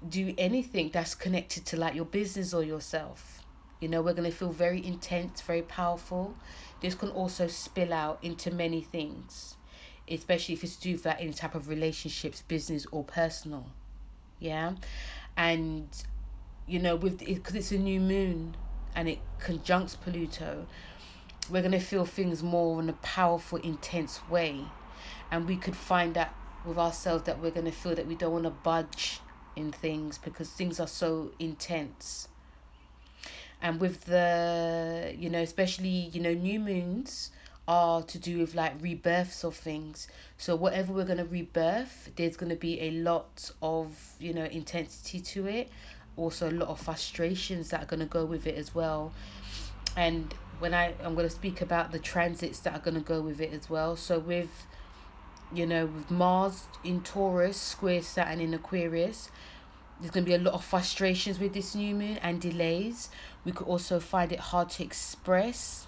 do 0.08 0.34
anything 0.38 0.90
that's 0.92 1.14
connected 1.14 1.66
to 1.66 1.76
like 1.76 1.94
your 1.94 2.04
business 2.04 2.54
or 2.54 2.62
yourself. 2.62 3.42
You 3.80 3.88
know, 3.88 4.00
we're 4.02 4.12
going 4.14 4.30
to 4.30 4.36
feel 4.36 4.50
very 4.52 4.84
intense, 4.84 5.40
very 5.40 5.62
powerful. 5.62 6.36
This 6.80 6.94
can 6.94 7.08
also 7.10 7.48
spill 7.48 7.92
out 7.92 8.18
into 8.22 8.50
many 8.50 8.80
things, 8.82 9.56
especially 10.10 10.54
if 10.54 10.64
it's 10.64 10.76
to 10.76 10.96
do 10.96 11.08
any 11.18 11.32
type 11.32 11.54
of 11.54 11.68
relationships, 11.68 12.42
business 12.42 12.86
or 12.90 13.04
personal. 13.04 13.66
Yeah. 14.38 14.74
And, 15.36 15.88
you 16.66 16.78
know, 16.78 16.96
with 16.96 17.18
because 17.20 17.54
it, 17.54 17.58
it's 17.58 17.72
a 17.72 17.78
new 17.78 18.00
moon 18.00 18.56
and 18.94 19.08
it 19.08 19.18
conjuncts 19.38 19.96
Pluto, 19.96 20.66
we're 21.50 21.62
going 21.62 21.72
to 21.72 21.80
feel 21.80 22.04
things 22.04 22.42
more 22.42 22.80
in 22.80 22.88
a 22.88 22.94
powerful, 22.94 23.58
intense 23.58 24.20
way. 24.28 24.60
And 25.30 25.48
we 25.48 25.56
could 25.56 25.76
find 25.76 26.14
that 26.14 26.34
with 26.64 26.78
ourselves 26.78 27.24
that 27.24 27.40
we're 27.40 27.50
going 27.50 27.66
to 27.66 27.72
feel 27.72 27.94
that 27.94 28.06
we 28.06 28.14
don't 28.14 28.32
want 28.32 28.44
to 28.44 28.50
budge 28.50 29.20
in 29.56 29.72
things 29.72 30.18
because 30.18 30.50
things 30.50 30.80
are 30.80 30.88
so 30.88 31.30
intense 31.38 32.28
and 33.64 33.80
with 33.80 34.04
the 34.04 35.14
you 35.18 35.30
know 35.30 35.40
especially 35.40 36.10
you 36.12 36.20
know 36.20 36.34
new 36.34 36.60
moons 36.60 37.30
are 37.66 38.02
to 38.02 38.18
do 38.18 38.38
with 38.38 38.54
like 38.54 38.74
rebirths 38.80 39.44
of 39.44 39.54
things. 39.54 40.08
So 40.36 40.54
whatever 40.54 40.92
we're 40.92 41.04
to 41.18 41.24
rebirth 41.24 42.10
there's 42.16 42.36
to 42.50 42.56
be 42.56 42.80
a 42.82 42.90
lot 42.90 43.50
of 43.62 44.14
you 44.18 44.34
know 44.34 44.44
intensity 44.44 45.20
to 45.20 45.46
it. 45.46 45.70
Also 46.16 46.50
a 46.50 46.52
lot 46.52 46.68
of 46.68 46.80
frustrations 46.80 47.70
that 47.70 47.82
are 47.82 47.86
to 48.00 48.06
go 48.06 48.24
with 48.24 48.46
it 48.46 48.56
as 48.56 48.74
well. 48.74 49.12
And 49.96 50.34
when 50.60 50.72
i 50.72 50.94
i'm 51.02 51.14
to 51.26 51.34
speak 51.34 51.60
about 51.60 51.90
the 51.90 51.98
transits 51.98 52.60
that 52.60 52.74
are 52.74 52.78
to 52.94 53.00
go 53.00 53.20
with 53.20 53.40
it 53.40 53.52
as 53.52 53.70
well. 53.70 53.96
So 53.96 54.18
with 54.18 54.66
you 55.52 55.66
know, 55.66 55.86
with 55.86 56.10
Mars 56.10 56.64
in 56.82 57.00
Taurus, 57.02 57.56
square 57.56 58.02
Saturn 58.02 58.40
in 58.40 58.54
Aquarius, 58.54 59.30
there's 60.00 60.10
going 60.10 60.24
to 60.24 60.28
be 60.28 60.34
a 60.34 60.38
lot 60.38 60.54
of 60.54 60.64
frustrations 60.64 61.38
with 61.38 61.54
this 61.54 61.74
new 61.74 61.94
moon 61.94 62.18
and 62.22 62.40
delays. 62.40 63.08
We 63.44 63.52
could 63.52 63.66
also 63.66 64.00
find 64.00 64.32
it 64.32 64.40
hard 64.40 64.70
to 64.70 64.82
express 64.82 65.86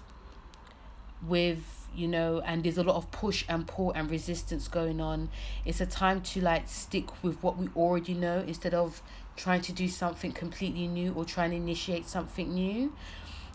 with, 1.25 1.87
you 1.95 2.07
know, 2.07 2.41
and 2.45 2.63
there's 2.63 2.77
a 2.77 2.83
lot 2.83 2.95
of 2.95 3.11
push 3.11 3.45
and 3.47 3.67
pull 3.67 3.91
and 3.91 4.09
resistance 4.09 4.67
going 4.67 5.01
on. 5.01 5.29
It's 5.65 5.81
a 5.81 5.85
time 5.85 6.21
to 6.21 6.41
like 6.41 6.67
stick 6.67 7.23
with 7.23 7.41
what 7.41 7.57
we 7.57 7.69
already 7.75 8.13
know 8.13 8.43
instead 8.47 8.73
of 8.73 9.01
trying 9.35 9.61
to 9.61 9.71
do 9.71 9.87
something 9.87 10.31
completely 10.31 10.87
new 10.87 11.13
or 11.13 11.25
trying 11.25 11.51
to 11.51 11.57
initiate 11.57 12.07
something 12.07 12.53
new. 12.53 12.93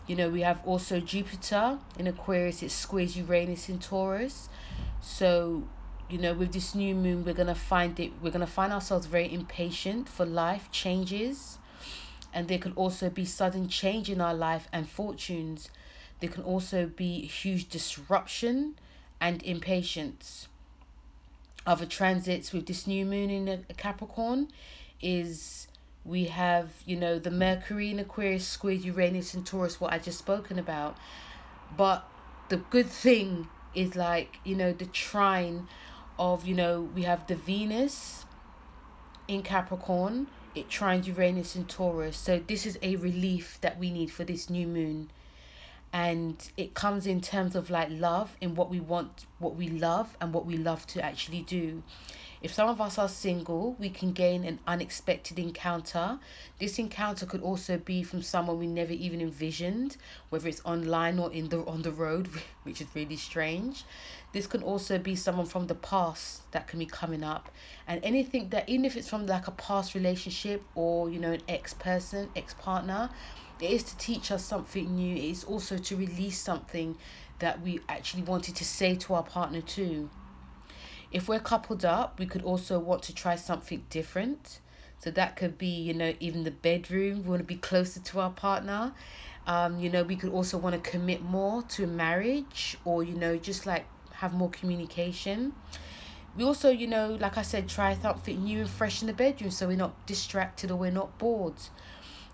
You 0.07 0.15
know, 0.15 0.29
we 0.29 0.41
have 0.41 0.61
also 0.65 0.99
Jupiter 0.99 1.79
in 1.97 2.07
Aquarius, 2.07 2.61
it 2.61 2.71
squares 2.71 3.15
Uranus 3.17 3.69
in 3.69 3.79
Taurus. 3.79 4.49
So 5.01 5.63
you 6.09 6.17
know 6.17 6.33
with 6.33 6.51
this 6.51 6.75
new 6.75 6.93
moon 6.93 7.23
we're 7.25 7.33
gonna 7.33 7.55
find 7.55 7.99
it 7.99 8.11
we're 8.21 8.29
gonna 8.29 8.45
find 8.45 8.73
ourselves 8.73 9.05
very 9.05 9.33
impatient 9.33 10.07
for 10.07 10.25
life 10.25 10.69
changes 10.71 11.57
and 12.33 12.47
there 12.47 12.57
could 12.57 12.73
also 12.75 13.09
be 13.09 13.25
sudden 13.25 13.67
change 13.67 14.09
in 14.09 14.19
our 14.19 14.33
life 14.33 14.67
and 14.73 14.87
fortunes 14.89 15.69
there 16.23 16.31
can 16.31 16.43
also 16.43 16.85
be 16.85 17.25
huge 17.25 17.67
disruption 17.67 18.75
and 19.19 19.43
impatience. 19.43 20.47
Other 21.67 21.85
transits 21.85 22.53
with 22.53 22.65
this 22.65 22.87
new 22.87 23.05
moon 23.05 23.29
in 23.29 23.65
capricorn 23.75 24.47
is 25.01 25.67
we 26.05 26.25
have 26.27 26.69
you 26.85 26.95
know 26.95 27.19
the 27.19 27.29
mercury 27.29 27.91
in 27.91 27.99
aquarius 27.99 28.47
squid 28.47 28.85
uranus 28.85 29.33
and 29.33 29.45
taurus 29.45 29.81
what 29.81 29.91
i 29.91 29.99
just 29.99 30.17
spoken 30.17 30.57
about. 30.57 30.95
But 31.75 32.07
the 32.47 32.55
good 32.55 32.87
thing 32.87 33.49
is 33.75 33.97
like 33.97 34.39
you 34.45 34.55
know 34.55 34.71
the 34.71 34.85
trine 34.85 35.67
of 36.17 36.47
you 36.47 36.55
know 36.55 36.89
we 36.95 37.01
have 37.01 37.27
the 37.27 37.35
Venus 37.35 38.23
in 39.27 39.43
Capricorn 39.43 40.27
it 40.55 40.69
trines 40.69 41.05
Uranus 41.05 41.55
and 41.55 41.67
Taurus. 41.67 42.15
So 42.15 42.39
this 42.47 42.65
is 42.65 42.79
a 42.81 42.95
relief 42.95 43.57
that 43.59 43.77
we 43.77 43.91
need 43.91 44.09
for 44.09 44.23
this 44.23 44.49
new 44.49 44.67
moon 44.67 45.09
and 45.93 46.51
it 46.57 46.73
comes 46.73 47.07
in 47.07 47.21
terms 47.21 47.55
of 47.55 47.69
like 47.69 47.87
love 47.91 48.35
in 48.41 48.55
what 48.55 48.69
we 48.69 48.79
want 48.79 49.25
what 49.39 49.55
we 49.55 49.67
love 49.67 50.17
and 50.19 50.33
what 50.33 50.45
we 50.45 50.57
love 50.57 50.85
to 50.87 51.03
actually 51.05 51.43
do 51.43 51.83
if 52.43 52.53
some 52.53 52.67
of 52.67 52.81
us 52.81 52.97
are 52.97 53.07
single, 53.07 53.77
we 53.79 53.89
can 53.89 54.11
gain 54.11 54.43
an 54.43 54.59
unexpected 54.67 55.39
encounter. 55.39 56.19
This 56.59 56.77
encounter 56.77 57.25
could 57.25 57.41
also 57.41 57.77
be 57.77 58.03
from 58.03 58.21
someone 58.21 58.59
we 58.59 58.67
never 58.67 58.91
even 58.91 59.21
envisioned, 59.21 59.95
whether 60.29 60.49
it's 60.49 60.61
online 60.65 61.19
or 61.19 61.31
in 61.31 61.47
the 61.47 61.59
on 61.63 61.83
the 61.83 61.91
road, 61.91 62.27
which 62.63 62.81
is 62.81 62.87
really 62.93 63.15
strange. 63.15 63.85
This 64.33 64.45
can 64.45 64.61
also 64.61 64.97
be 64.97 65.15
someone 65.15 65.45
from 65.45 65.67
the 65.67 65.75
past 65.75 66.51
that 66.51 66.67
can 66.67 66.79
be 66.79 66.85
coming 66.85 67.23
up. 67.23 67.49
And 67.87 68.03
anything 68.03 68.49
that 68.49 68.67
even 68.67 68.83
if 68.83 68.97
it's 68.97 69.07
from 69.07 69.25
like 69.25 69.47
a 69.47 69.51
past 69.51 69.95
relationship 69.95 70.63
or, 70.75 71.09
you 71.09 71.19
know, 71.19 71.31
an 71.31 71.43
ex 71.47 71.73
person, 71.73 72.27
ex 72.35 72.53
partner, 72.55 73.09
it 73.59 73.69
is 73.69 73.83
to 73.83 73.97
teach 73.97 74.31
us 74.31 74.43
something 74.43 74.95
new. 74.95 75.15
It 75.15 75.23
is 75.23 75.43
also 75.43 75.77
to 75.77 75.95
release 75.95 76.39
something 76.39 76.97
that 77.39 77.61
we 77.61 77.79
actually 77.89 78.23
wanted 78.23 78.55
to 78.55 78.65
say 78.65 78.95
to 78.95 79.13
our 79.13 79.23
partner 79.23 79.61
too. 79.61 80.09
If 81.11 81.27
we're 81.27 81.39
coupled 81.39 81.85
up, 81.85 82.19
we 82.19 82.25
could 82.25 82.41
also 82.41 82.79
want 82.79 83.03
to 83.03 83.13
try 83.13 83.35
something 83.35 83.85
different. 83.89 84.59
So 84.97 85.11
that 85.11 85.35
could 85.35 85.57
be, 85.57 85.67
you 85.67 85.93
know, 85.93 86.13
even 86.19 86.43
the 86.43 86.51
bedroom. 86.51 87.23
We 87.23 87.29
want 87.29 87.39
to 87.41 87.45
be 87.45 87.57
closer 87.57 87.99
to 87.99 88.19
our 88.21 88.31
partner. 88.31 88.93
Um, 89.45 89.79
you 89.79 89.89
know, 89.89 90.03
we 90.03 90.15
could 90.15 90.31
also 90.31 90.57
want 90.57 90.81
to 90.81 90.89
commit 90.89 91.21
more 91.21 91.61
to 91.63 91.85
marriage 91.85 92.77
or, 92.85 93.03
you 93.03 93.13
know, 93.13 93.37
just 93.37 93.65
like 93.65 93.85
have 94.13 94.33
more 94.33 94.49
communication. 94.49 95.53
We 96.35 96.43
also, 96.43 96.69
you 96.69 96.87
know, 96.87 97.17
like 97.19 97.37
I 97.37 97.41
said, 97.41 97.67
try 97.67 97.95
something 97.95 98.43
new 98.43 98.61
and 98.61 98.69
fresh 98.69 99.01
in 99.01 99.07
the 99.07 99.13
bedroom 99.13 99.51
so 99.51 99.67
we're 99.67 99.77
not 99.77 100.05
distracted 100.07 100.71
or 100.71 100.77
we're 100.77 100.91
not 100.91 101.19
bored. 101.19 101.55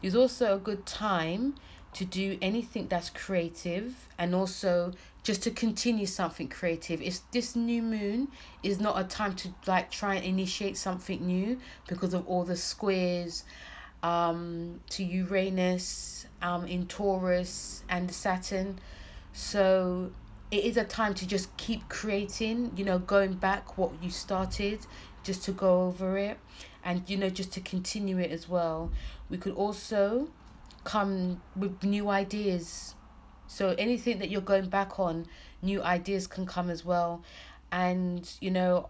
It's 0.01 0.15
also 0.15 0.56
a 0.56 0.60
good 0.60 0.86
time 0.86 1.56
to 1.94 2.06
do 2.06 2.38
anything 2.41 2.88
that's 2.88 3.10
creative 3.10 4.08
and 4.18 4.36
also 4.36 4.94
just 5.24 5.44
to 5.44 5.51
continue 5.51 6.06
something 6.06 6.48
creative. 6.48 7.01
It's 7.01 7.20
this 7.32 7.56
new 7.56 7.82
moon 7.82 8.29
is 8.63 8.79
not 8.79 9.00
a 9.00 9.03
time 9.03 9.36
to 9.36 9.50
like 9.68 9.91
try 9.91 10.15
and 10.15 10.25
initiate 10.25 10.77
something 10.77 11.25
new 11.25 11.60
because 11.88 12.13
of 12.13 12.27
all 12.27 12.44
the 12.44 12.56
squares 12.56 13.44
um 14.01 14.79
to 14.89 15.03
Uranus 15.03 16.25
um 16.41 16.65
in 16.65 16.86
Taurus 16.88 17.84
and 17.89 18.10
Saturn. 18.10 18.79
So 19.34 20.12
it 20.51 20.63
is 20.63 20.77
a 20.77 20.84
time 20.84 21.13
to 21.15 21.27
just 21.27 21.56
keep 21.58 21.89
creating, 21.89 22.72
you 22.75 22.84
know, 22.86 22.98
going 22.98 23.34
back 23.34 23.77
what 23.77 23.91
you 24.01 24.10
started, 24.10 24.79
just 25.24 25.44
to 25.44 25.51
go 25.51 25.84
over 25.84 26.18
it 26.18 26.38
and 26.84 27.03
you 27.08 27.18
know 27.18 27.29
just 27.29 27.51
to 27.53 27.62
continue 27.62 28.18
it 28.18 28.32
as 28.32 28.48
well. 28.48 28.91
We 29.29 29.38
could 29.38 29.53
also 29.53 30.29
come 30.83 31.41
with 31.55 31.83
new 31.83 32.09
ideas 32.09 32.95
so 33.50 33.74
anything 33.79 34.19
that 34.19 34.29
you're 34.29 34.41
going 34.41 34.69
back 34.69 35.00
on, 35.00 35.25
new 35.63 35.81
ideas 35.81 36.27
can 36.27 36.45
come 36.45 36.69
as 36.69 36.86
well. 36.86 37.24
And, 37.71 38.31
you 38.39 38.51
know, 38.51 38.89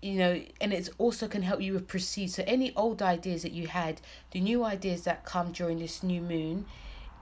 you 0.00 0.12
know, 0.12 0.40
and 0.60 0.72
it 0.72 0.88
also 0.98 1.26
can 1.26 1.42
help 1.42 1.60
you 1.60 1.72
with 1.72 1.88
proceed. 1.88 2.30
So 2.30 2.44
any 2.46 2.72
old 2.76 3.02
ideas 3.02 3.42
that 3.42 3.50
you 3.50 3.66
had, 3.66 4.00
the 4.30 4.40
new 4.40 4.64
ideas 4.64 5.02
that 5.02 5.24
come 5.24 5.50
during 5.50 5.80
this 5.80 6.04
new 6.04 6.20
moon, 6.20 6.64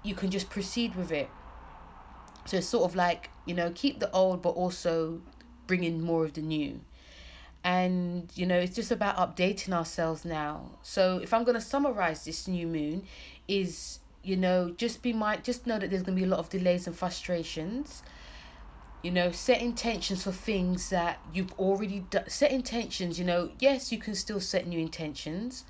you 0.02 0.14
can 0.14 0.30
just 0.30 0.50
proceed 0.50 0.94
with 0.96 1.10
it. 1.10 1.30
So 2.44 2.58
it's 2.58 2.66
sort 2.66 2.84
of 2.84 2.94
like, 2.94 3.30
you 3.46 3.54
know, 3.54 3.72
keep 3.74 3.98
the 3.98 4.10
old 4.12 4.42
but 4.42 4.50
also 4.50 5.22
bring 5.66 5.82
in 5.82 6.02
more 6.02 6.26
of 6.26 6.34
the 6.34 6.42
new. 6.42 6.82
And, 7.64 8.30
you 8.34 8.44
know, 8.44 8.58
it's 8.58 8.76
just 8.76 8.90
about 8.90 9.16
updating 9.16 9.72
ourselves 9.72 10.24
now. 10.24 10.70
So 10.82 11.18
if 11.18 11.32
I'm 11.32 11.44
going 11.44 11.54
to 11.54 11.62
summarize 11.62 12.24
this 12.24 12.46
new 12.46 12.66
moon, 12.66 13.04
is, 13.48 14.00
you 14.22 14.36
know, 14.36 14.70
just 14.76 15.02
be 15.02 15.14
my, 15.14 15.38
just 15.38 15.66
know 15.66 15.78
that 15.78 15.90
there's 15.90 16.02
going 16.02 16.16
to 16.16 16.20
be 16.20 16.26
a 16.26 16.30
lot 16.30 16.40
of 16.40 16.50
delays 16.50 16.86
and 16.86 16.94
frustrations. 16.94 18.02
You 19.02 19.10
know, 19.10 19.32
set 19.32 19.62
intentions 19.62 20.24
for 20.24 20.32
things 20.32 20.90
that 20.90 21.18
you've 21.32 21.52
already 21.58 22.00
done. 22.10 22.28
Set 22.28 22.52
intentions, 22.52 23.18
you 23.18 23.24
know, 23.24 23.50
yes, 23.58 23.90
you 23.90 23.98
can 23.98 24.14
still 24.14 24.40
set 24.40 24.66
new 24.66 24.78
intentions, 24.78 25.64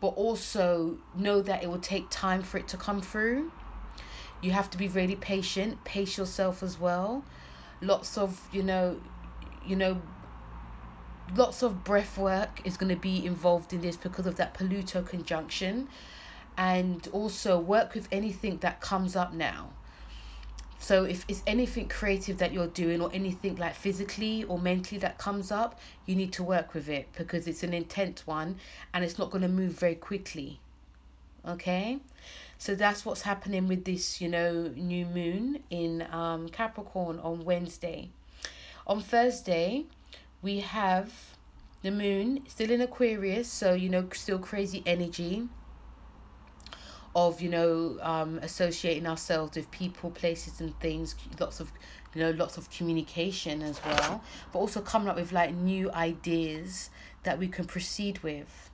but 0.00 0.08
also 0.08 0.98
know 1.16 1.42
that 1.42 1.62
it 1.62 1.68
will 1.68 1.78
take 1.78 2.08
time 2.10 2.42
for 2.42 2.58
it 2.58 2.68
to 2.68 2.76
come 2.76 3.00
through 3.00 3.50
you 4.42 4.50
have 4.50 4.68
to 4.68 4.76
be 4.76 4.88
really 4.88 5.16
patient 5.16 5.82
pace 5.84 6.18
yourself 6.18 6.62
as 6.62 6.78
well 6.78 7.24
lots 7.80 8.18
of 8.18 8.40
you 8.52 8.62
know 8.62 9.00
you 9.64 9.76
know 9.76 10.00
lots 11.36 11.62
of 11.62 11.84
breath 11.84 12.18
work 12.18 12.60
is 12.64 12.76
going 12.76 12.94
to 12.94 13.00
be 13.00 13.24
involved 13.24 13.72
in 13.72 13.80
this 13.80 13.96
because 13.96 14.26
of 14.26 14.36
that 14.36 14.54
pluto 14.54 15.02
conjunction. 15.02 15.88
And 16.56 17.08
also 17.12 17.58
work 17.58 17.94
with 17.94 18.08
anything 18.12 18.58
that 18.58 18.80
comes 18.80 19.16
up 19.16 19.32
now. 19.32 19.70
So 20.82 21.04
if 21.04 21.24
it's 21.28 21.44
anything 21.46 21.88
creative 21.88 22.38
that 22.38 22.52
you're 22.52 22.66
doing 22.66 23.00
or 23.00 23.08
anything 23.14 23.54
like 23.54 23.76
physically 23.76 24.42
or 24.42 24.58
mentally 24.58 24.98
that 24.98 25.16
comes 25.16 25.52
up 25.52 25.78
you 26.06 26.16
need 26.16 26.32
to 26.32 26.42
work 26.42 26.74
with 26.74 26.88
it 26.88 27.08
because 27.16 27.46
it's 27.46 27.62
an 27.62 27.72
intense 27.72 28.26
one 28.26 28.56
and 28.92 29.04
it's 29.04 29.16
not 29.16 29.30
going 29.30 29.42
to 29.42 29.48
move 29.48 29.74
very 29.74 29.94
quickly. 29.94 30.58
Okay? 31.46 32.00
So 32.58 32.74
that's 32.74 33.04
what's 33.04 33.22
happening 33.22 33.68
with 33.68 33.84
this, 33.84 34.20
you 34.20 34.28
know, 34.28 34.72
new 34.74 35.06
moon 35.06 35.62
in 35.70 36.06
um, 36.10 36.48
Capricorn 36.48 37.20
on 37.20 37.44
Wednesday. 37.44 38.10
On 38.84 39.00
Thursday, 39.00 39.84
we 40.42 40.60
have 40.60 41.12
the 41.82 41.90
moon 41.90 42.44
still 42.48 42.70
in 42.70 42.80
Aquarius, 42.80 43.50
so, 43.50 43.72
you 43.74 43.88
know, 43.88 44.06
still 44.12 44.38
crazy 44.38 44.82
energy 44.84 45.48
of, 47.14 47.40
you 47.40 47.48
know, 47.48 47.98
um, 48.02 48.38
associating 48.42 49.06
ourselves 49.06 49.56
with 49.56 49.70
people, 49.70 50.10
places, 50.10 50.60
and 50.60 50.78
things, 50.80 51.14
lots 51.38 51.60
of 51.60 51.72
you 52.14 52.20
know 52.20 52.30
lots 52.32 52.58
of 52.58 52.68
communication 52.68 53.62
as 53.62 53.80
well 53.86 54.22
but 54.52 54.58
also 54.58 54.82
coming 54.82 55.08
up 55.08 55.16
with 55.16 55.32
like 55.32 55.54
new 55.54 55.90
ideas 55.92 56.90
that 57.22 57.38
we 57.38 57.48
can 57.48 57.64
proceed 57.64 58.22
with. 58.22 58.70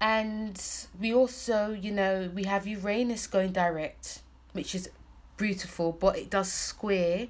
And 0.00 0.60
we 1.00 1.14
also, 1.14 1.70
you 1.70 1.92
know, 1.92 2.30
we 2.34 2.44
have 2.44 2.66
Uranus 2.66 3.26
going 3.26 3.52
direct, 3.52 4.20
which 4.52 4.74
is 4.74 4.90
beautiful, 5.36 5.92
but 5.92 6.16
it 6.16 6.30
does 6.30 6.52
square 6.52 7.28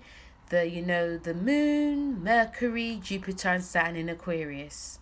the, 0.50 0.68
you 0.68 0.82
know, 0.82 1.16
the 1.16 1.34
moon, 1.34 2.22
Mercury, 2.22 3.00
Jupiter, 3.02 3.48
and 3.48 3.64
Saturn 3.64 3.96
in 3.96 4.08
Aquarius. 4.08 4.98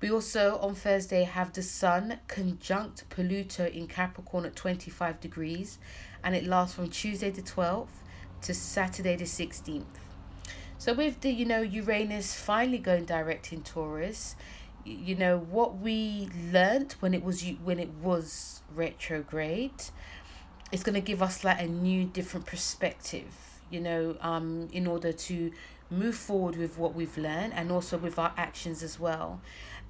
We 0.00 0.10
also 0.10 0.58
on 0.58 0.74
Thursday 0.74 1.22
have 1.24 1.52
the 1.52 1.62
Sun 1.62 2.18
conjunct 2.26 3.08
Pluto 3.08 3.66
in 3.66 3.86
Capricorn 3.86 4.44
at 4.44 4.56
25 4.56 5.20
degrees, 5.20 5.78
and 6.24 6.34
it 6.34 6.46
lasts 6.46 6.74
from 6.74 6.90
Tuesday 6.90 7.30
the 7.30 7.42
12th 7.42 7.86
to 8.42 8.52
Saturday 8.52 9.16
the 9.16 9.24
16th. 9.24 9.84
So, 10.78 10.92
with 10.92 11.20
the, 11.20 11.30
you 11.30 11.44
know, 11.44 11.62
Uranus 11.62 12.34
finally 12.34 12.78
going 12.78 13.04
direct 13.04 13.52
in 13.52 13.62
Taurus, 13.62 14.34
you 14.84 15.14
know 15.14 15.38
what 15.38 15.78
we 15.78 16.28
learned 16.50 16.92
when 17.00 17.14
it 17.14 17.22
was 17.22 17.44
when 17.62 17.78
it 17.78 17.90
was 18.02 18.62
retrograde 18.74 19.84
it's 20.72 20.82
going 20.82 20.94
to 20.94 21.00
give 21.00 21.22
us 21.22 21.44
like 21.44 21.60
a 21.60 21.66
new 21.66 22.04
different 22.04 22.46
perspective 22.46 23.51
you 23.72 23.80
know 23.80 24.16
um 24.20 24.68
in 24.72 24.86
order 24.86 25.12
to 25.12 25.50
move 25.90 26.14
forward 26.14 26.56
with 26.56 26.78
what 26.78 26.94
we've 26.94 27.16
learned 27.18 27.52
and 27.54 27.70
also 27.70 27.98
with 27.98 28.18
our 28.18 28.32
actions 28.36 28.82
as 28.82 28.98
well. 28.98 29.40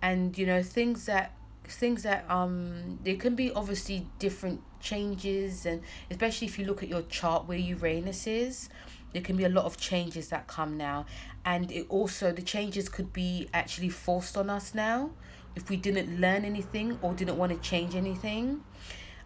And 0.00 0.36
you 0.36 0.46
know 0.46 0.62
things 0.62 1.06
that 1.06 1.32
things 1.64 2.02
that 2.02 2.24
um 2.28 2.98
there 3.04 3.16
can 3.16 3.34
be 3.34 3.52
obviously 3.52 4.06
different 4.18 4.60
changes 4.80 5.64
and 5.64 5.80
especially 6.10 6.48
if 6.48 6.58
you 6.58 6.64
look 6.64 6.82
at 6.82 6.88
your 6.88 7.02
chart 7.02 7.46
where 7.46 7.56
uranus 7.56 8.26
is 8.26 8.68
there 9.12 9.22
can 9.22 9.36
be 9.36 9.44
a 9.44 9.48
lot 9.48 9.64
of 9.64 9.76
changes 9.76 10.28
that 10.28 10.46
come 10.46 10.76
now. 10.76 11.06
And 11.44 11.70
it 11.70 11.86
also 11.88 12.32
the 12.32 12.42
changes 12.42 12.88
could 12.88 13.12
be 13.12 13.48
actually 13.52 13.90
forced 13.90 14.36
on 14.36 14.50
us 14.50 14.74
now 14.74 15.10
if 15.54 15.68
we 15.68 15.76
didn't 15.76 16.20
learn 16.20 16.44
anything 16.44 16.98
or 17.02 17.12
didn't 17.12 17.36
want 17.36 17.52
to 17.52 17.58
change 17.58 17.94
anything. 17.94 18.64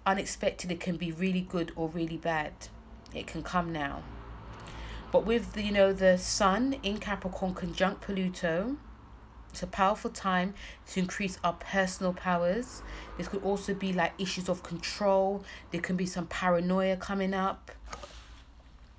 Unexpected 0.05 0.71
it 0.71 0.81
can 0.81 0.97
be 0.97 1.13
really 1.13 1.41
good 1.41 1.73
or 1.77 1.89
really 1.89 2.17
bad. 2.17 2.53
It 3.15 3.27
can 3.27 3.43
come 3.43 3.73
now 3.73 4.03
but 5.13 5.25
with 5.25 5.53
the, 5.53 5.63
you 5.63 5.73
know 5.73 5.93
the 5.93 6.19
sun 6.19 6.77
in 6.83 6.99
capricorn 6.99 7.55
conjunct 7.55 8.01
pluto 8.01 8.77
it's 9.57 9.63
a 9.63 9.67
powerful 9.67 10.11
time 10.11 10.53
to 10.89 11.01
increase 11.01 11.39
our 11.43 11.55
personal 11.55 12.13
powers. 12.13 12.83
This 13.17 13.27
could 13.27 13.43
also 13.43 13.73
be 13.73 13.91
like 13.91 14.13
issues 14.19 14.51
of 14.51 14.63
control. 14.63 15.43
There 15.71 15.81
can 15.81 15.97
be 15.97 16.05
some 16.05 16.27
paranoia 16.27 16.99
coming 16.99 17.33
up. 17.33 17.71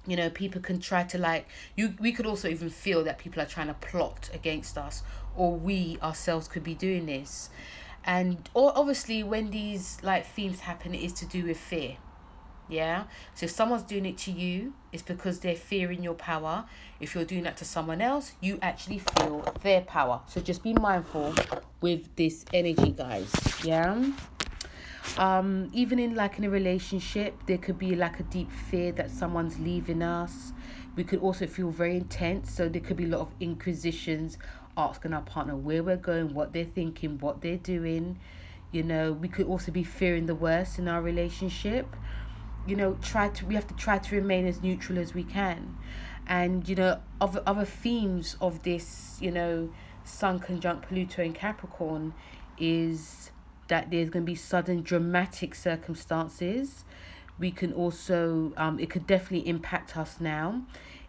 You 0.08 0.18
know 0.18 0.32
people 0.32 0.60
can 0.60 0.80
try 0.80 1.04
to 1.04 1.20
like 1.20 1.48
you 1.76 1.94
we 2.00 2.12
could 2.12 2.26
also 2.26 2.48
even 2.48 2.72
feel 2.72 3.04
that 3.04 3.20
people 3.20 3.40
are 3.40 3.46
trying 3.46 3.68
to 3.68 3.76
plot 3.76 4.32
against 4.34 4.80
us 4.80 5.04
or 5.36 5.54
we 5.54 6.00
ourselves 6.02 6.48
could 6.48 6.64
be 6.64 6.74
doing 6.74 7.06
this. 7.06 7.52
And 8.04 8.50
or 8.56 8.76
obviously 8.76 9.22
when 9.22 9.52
these 9.52 10.00
like 10.02 10.26
themes 10.26 10.62
happen 10.62 10.96
it 10.96 11.04
is 11.04 11.14
to 11.14 11.28
do 11.28 11.46
with 11.46 11.60
fear 11.60 11.98
yeah? 12.70 13.04
So 13.36 13.46
if 13.46 13.52
someone's 13.52 13.84
doing 13.84 14.06
it 14.06 14.18
to 14.20 14.32
you 14.32 14.74
it's 14.92 15.04
because 15.04 15.40
they're 15.40 15.56
fearing 15.56 16.04
your 16.04 16.14
power. 16.14 16.66
If 17.00 17.14
you're 17.14 17.26
doing 17.26 17.44
that 17.44 17.58
to 17.58 17.66
someone 17.66 18.02
else 18.02 18.34
you 18.42 18.60
actually 18.62 19.00
feel 19.00 19.54
their 19.62 19.82
power. 19.82 20.22
So 20.28 20.42
just 20.42 20.64
be 20.64 20.74
mindful 20.74 21.36
with 21.82 22.16
this 22.16 22.46
energy 22.54 22.92
guys. 22.92 23.32
Yeah? 23.64 24.12
Um 25.18 25.70
even 25.74 26.00
in 26.00 26.16
like 26.16 26.38
in 26.38 26.44
a 26.44 26.50
relationship 26.50 27.36
there 27.46 27.58
could 27.58 27.80
be 27.80 27.96
like 27.96 28.20
a 28.20 28.24
deep 28.24 28.52
fear 28.52 28.92
that 28.94 29.12
someone's 29.12 29.60
leaving 29.60 30.02
us. 30.02 30.54
We 30.96 31.04
could 31.04 31.20
also 31.20 31.46
feel 31.46 31.70
very 31.70 31.96
intense. 31.98 32.52
So 32.52 32.68
there 32.68 32.82
could 32.82 32.98
be 32.98 33.06
a 33.06 33.10
lot 33.10 33.22
of 33.22 33.32
inquisitions 33.40 34.38
asking 34.76 35.14
our 35.14 35.22
partner 35.22 35.56
where 35.56 35.84
we're 35.84 35.98
going 35.98 36.34
what 36.34 36.54
they're 36.54 36.66
thinking 36.66 37.18
what 37.20 37.42
they're 37.42 37.58
doing. 37.58 38.20
You 38.72 38.84
know 38.84 39.12
we 39.14 39.28
could 39.28 39.48
also 39.48 39.72
be 39.72 39.84
fearing 39.84 40.26
the 40.26 40.36
worst 40.36 40.78
in 40.78 40.88
our 40.88 41.02
relationship 41.02 41.96
you 42.68 42.76
know 42.76 42.98
try 43.02 43.30
to 43.30 43.46
we 43.46 43.56
have 43.56 43.68
to 43.68 43.76
try 43.76 43.98
to 43.98 44.16
remain 44.16 44.46
as 44.46 44.62
neutral 44.62 45.00
as 45.00 45.14
we 45.14 45.24
can. 45.24 45.78
And 46.28 46.68
you 46.68 46.76
know 46.76 47.00
other 47.22 47.42
other 47.46 47.66
themes 47.66 48.36
of 48.42 48.64
this 48.64 49.18
you 49.20 49.32
know 49.32 49.70
sun 50.04 50.40
conjunct 50.40 50.88
pluto 50.88 51.24
in 51.24 51.34
capricorn 51.34 52.14
is 52.58 53.32
that 53.68 53.92
there's 53.92 54.10
going 54.10 54.26
to 54.26 54.32
be 54.32 54.36
sudden 54.36 54.82
dramatic 54.82 55.54
circumstances. 55.56 56.86
We 57.40 57.52
can 57.52 57.74
also 57.74 58.54
um 58.58 58.80
it 58.80 58.90
could 58.90 59.08
definitely 59.08 59.48
impact 59.48 59.96
us 59.98 60.20
now. 60.20 60.64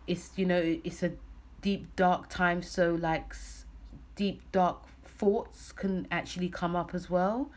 It's 0.06 0.30
you 0.36 0.46
know 0.46 0.78
it's 0.84 1.02
a 1.02 1.12
deep 1.60 1.96
dark 1.96 2.28
time 2.28 2.62
so 2.62 2.94
like 2.94 3.34
deep 4.14 4.40
dark 4.52 4.86
thoughts 5.04 5.72
can 5.72 6.06
actually 6.10 6.48
come 6.48 6.76
up 6.76 6.94
as 6.94 7.10
well 7.10 7.50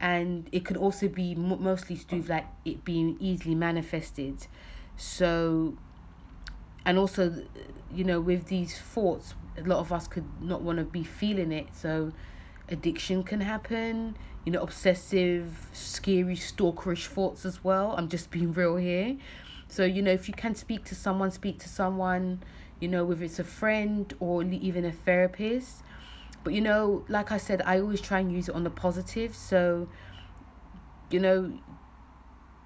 and 0.00 0.48
it 0.52 0.64
can 0.64 0.76
also 0.76 1.08
be 1.08 1.34
mostly 1.34 1.96
to 1.96 2.06
do 2.06 2.16
with 2.16 2.28
like 2.28 2.46
it 2.64 2.84
being 2.84 3.16
easily 3.20 3.54
manifested 3.54 4.46
so 4.96 5.76
and 6.84 6.98
also 6.98 7.44
you 7.92 8.04
know 8.04 8.20
with 8.20 8.46
these 8.46 8.78
thoughts 8.78 9.34
a 9.56 9.62
lot 9.62 9.78
of 9.78 9.92
us 9.92 10.08
could 10.08 10.26
not 10.42 10.62
want 10.62 10.78
to 10.78 10.84
be 10.84 11.04
feeling 11.04 11.52
it 11.52 11.66
so 11.72 12.12
addiction 12.68 13.22
can 13.22 13.40
happen 13.40 14.16
you 14.44 14.52
know, 14.52 14.62
obsessive, 14.62 15.68
scary, 15.72 16.36
stalkerish 16.36 17.06
thoughts 17.06 17.46
as 17.46 17.64
well. 17.64 17.94
I'm 17.96 18.08
just 18.08 18.30
being 18.30 18.52
real 18.52 18.76
here. 18.76 19.16
So, 19.68 19.84
you 19.84 20.02
know, 20.02 20.12
if 20.12 20.28
you 20.28 20.34
can 20.34 20.54
speak 20.54 20.84
to 20.84 20.94
someone, 20.94 21.30
speak 21.30 21.58
to 21.60 21.68
someone, 21.68 22.42
you 22.80 22.88
know, 22.88 23.04
whether 23.04 23.24
it's 23.24 23.38
a 23.38 23.44
friend 23.44 24.12
or 24.20 24.42
even 24.42 24.84
a 24.84 24.92
therapist. 24.92 25.82
But, 26.44 26.52
you 26.52 26.60
know, 26.60 27.04
like 27.08 27.32
I 27.32 27.38
said, 27.38 27.62
I 27.64 27.80
always 27.80 28.00
try 28.00 28.20
and 28.20 28.30
use 28.30 28.48
it 28.48 28.54
on 28.54 28.64
the 28.64 28.70
positive. 28.70 29.34
So, 29.34 29.88
you 31.10 31.18
know, 31.18 31.58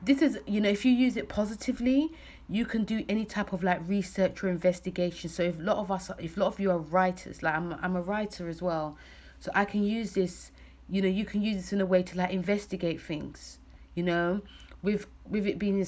this 0.03 0.21
is, 0.21 0.38
you 0.47 0.61
know, 0.61 0.69
if 0.69 0.85
you 0.85 0.93
use 0.93 1.17
it 1.17 1.29
positively, 1.29 2.11
you 2.49 2.67
can 2.67 2.85
do 2.85 3.05
any 3.09 3.25
type 3.25 3.53
of 3.53 3.62
like 3.62 3.81
research 3.87 4.43
or 4.43 4.49
investigation. 4.49 5.31
So, 5.31 5.45
if 5.45 5.59
a 5.59 5.62
lot 5.62 5.79
of 5.79 5.91
us, 5.91 6.11
if 6.19 6.37
a 6.37 6.41
lot 6.41 6.49
of 6.49 6.61
you 6.61 6.71
are 6.71 6.79
writers, 6.79 7.43
like 7.43 7.55
I'm, 7.55 7.75
I'm 7.81 7.97
a 7.97 8.03
writer 8.03 8.49
as 8.49 8.61
well. 8.61 8.99
So, 9.41 9.51
I 9.55 9.64
can 9.64 9.85
use 9.85 10.12
this 10.12 10.51
you 10.88 11.03
know 11.03 11.09
you 11.09 11.25
can 11.25 11.43
use 11.43 11.57
this 11.57 11.73
in 11.73 11.81
a 11.81 11.87
way 11.87 12.03
to 12.03 12.17
like 12.17 12.31
investigate 12.31 13.01
things 13.01 13.59
you 13.95 14.03
know 14.03 14.41
with 14.83 15.07
with 15.29 15.47
it 15.47 15.59
being 15.59 15.79
in 15.79 15.87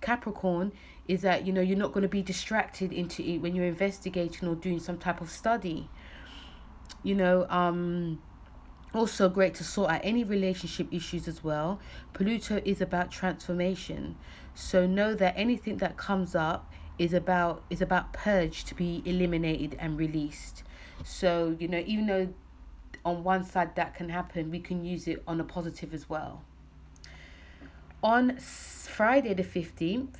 capricorn 0.00 0.72
is 1.08 1.22
that 1.22 1.46
you 1.46 1.52
know 1.52 1.60
you're 1.60 1.78
not 1.78 1.92
going 1.92 2.02
to 2.02 2.08
be 2.08 2.22
distracted 2.22 2.92
into 2.92 3.22
it 3.22 3.38
when 3.38 3.54
you're 3.54 3.66
investigating 3.66 4.48
or 4.48 4.54
doing 4.54 4.78
some 4.78 4.98
type 4.98 5.20
of 5.20 5.30
study 5.30 5.88
you 7.02 7.14
know 7.14 7.46
um 7.48 8.20
also 8.94 9.28
great 9.28 9.54
to 9.54 9.64
sort 9.64 9.90
out 9.90 10.00
any 10.02 10.24
relationship 10.24 10.86
issues 10.92 11.26
as 11.26 11.42
well. 11.42 11.80
Pluto 12.12 12.60
is 12.64 12.80
about 12.80 13.10
transformation. 13.10 14.16
So 14.54 14.86
know 14.86 15.14
that 15.14 15.34
anything 15.36 15.78
that 15.78 15.96
comes 15.96 16.34
up 16.34 16.70
is 16.98 17.12
about 17.12 17.64
is 17.70 17.80
about 17.80 18.12
purge 18.12 18.64
to 18.64 18.74
be 18.74 19.02
eliminated 19.04 19.76
and 19.78 19.98
released. 19.98 20.62
So, 21.04 21.56
you 21.58 21.68
know, 21.68 21.82
even 21.86 22.06
though 22.06 22.34
on 23.04 23.24
one 23.24 23.44
side 23.44 23.74
that 23.76 23.94
can 23.94 24.10
happen, 24.10 24.50
we 24.50 24.60
can 24.60 24.84
use 24.84 25.08
it 25.08 25.22
on 25.26 25.40
a 25.40 25.44
positive 25.44 25.94
as 25.94 26.08
well. 26.08 26.44
On 28.02 28.36
Friday 28.38 29.32
the 29.34 29.44
15th 29.44 30.16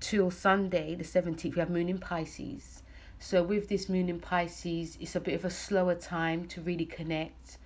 till 0.00 0.30
Sunday 0.30 0.94
the 0.94 1.04
17th, 1.04 1.54
we 1.54 1.60
have 1.60 1.70
Moon 1.70 1.88
in 1.88 1.98
Pisces. 1.98 2.81
So, 3.22 3.40
with 3.44 3.68
this 3.68 3.88
Moon 3.88 4.08
in 4.08 4.18
Pisces, 4.18 4.98
it's 5.00 5.14
a 5.14 5.20
bit 5.20 5.34
of 5.34 5.44
a 5.44 5.50
slower 5.50 5.94
time 5.94 6.48
to 6.48 6.60
really 6.60 6.84
connect 6.84 7.56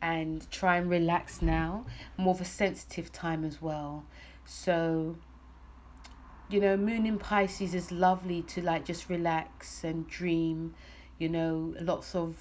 and 0.00 0.50
try 0.50 0.78
and 0.78 0.88
relax 0.88 1.42
now. 1.42 1.84
More 2.16 2.32
of 2.34 2.40
a 2.40 2.46
sensitive 2.46 3.12
time 3.12 3.44
as 3.44 3.60
well. 3.60 4.06
So, 4.46 5.16
you 6.48 6.60
know, 6.60 6.78
Moon 6.78 7.04
in 7.04 7.18
Pisces 7.18 7.74
is 7.74 7.92
lovely 7.92 8.40
to 8.54 8.62
like 8.62 8.86
just 8.86 9.10
relax 9.10 9.84
and 9.84 10.08
dream. 10.08 10.74
You 11.18 11.28
know, 11.28 11.74
lots 11.78 12.14
of 12.14 12.38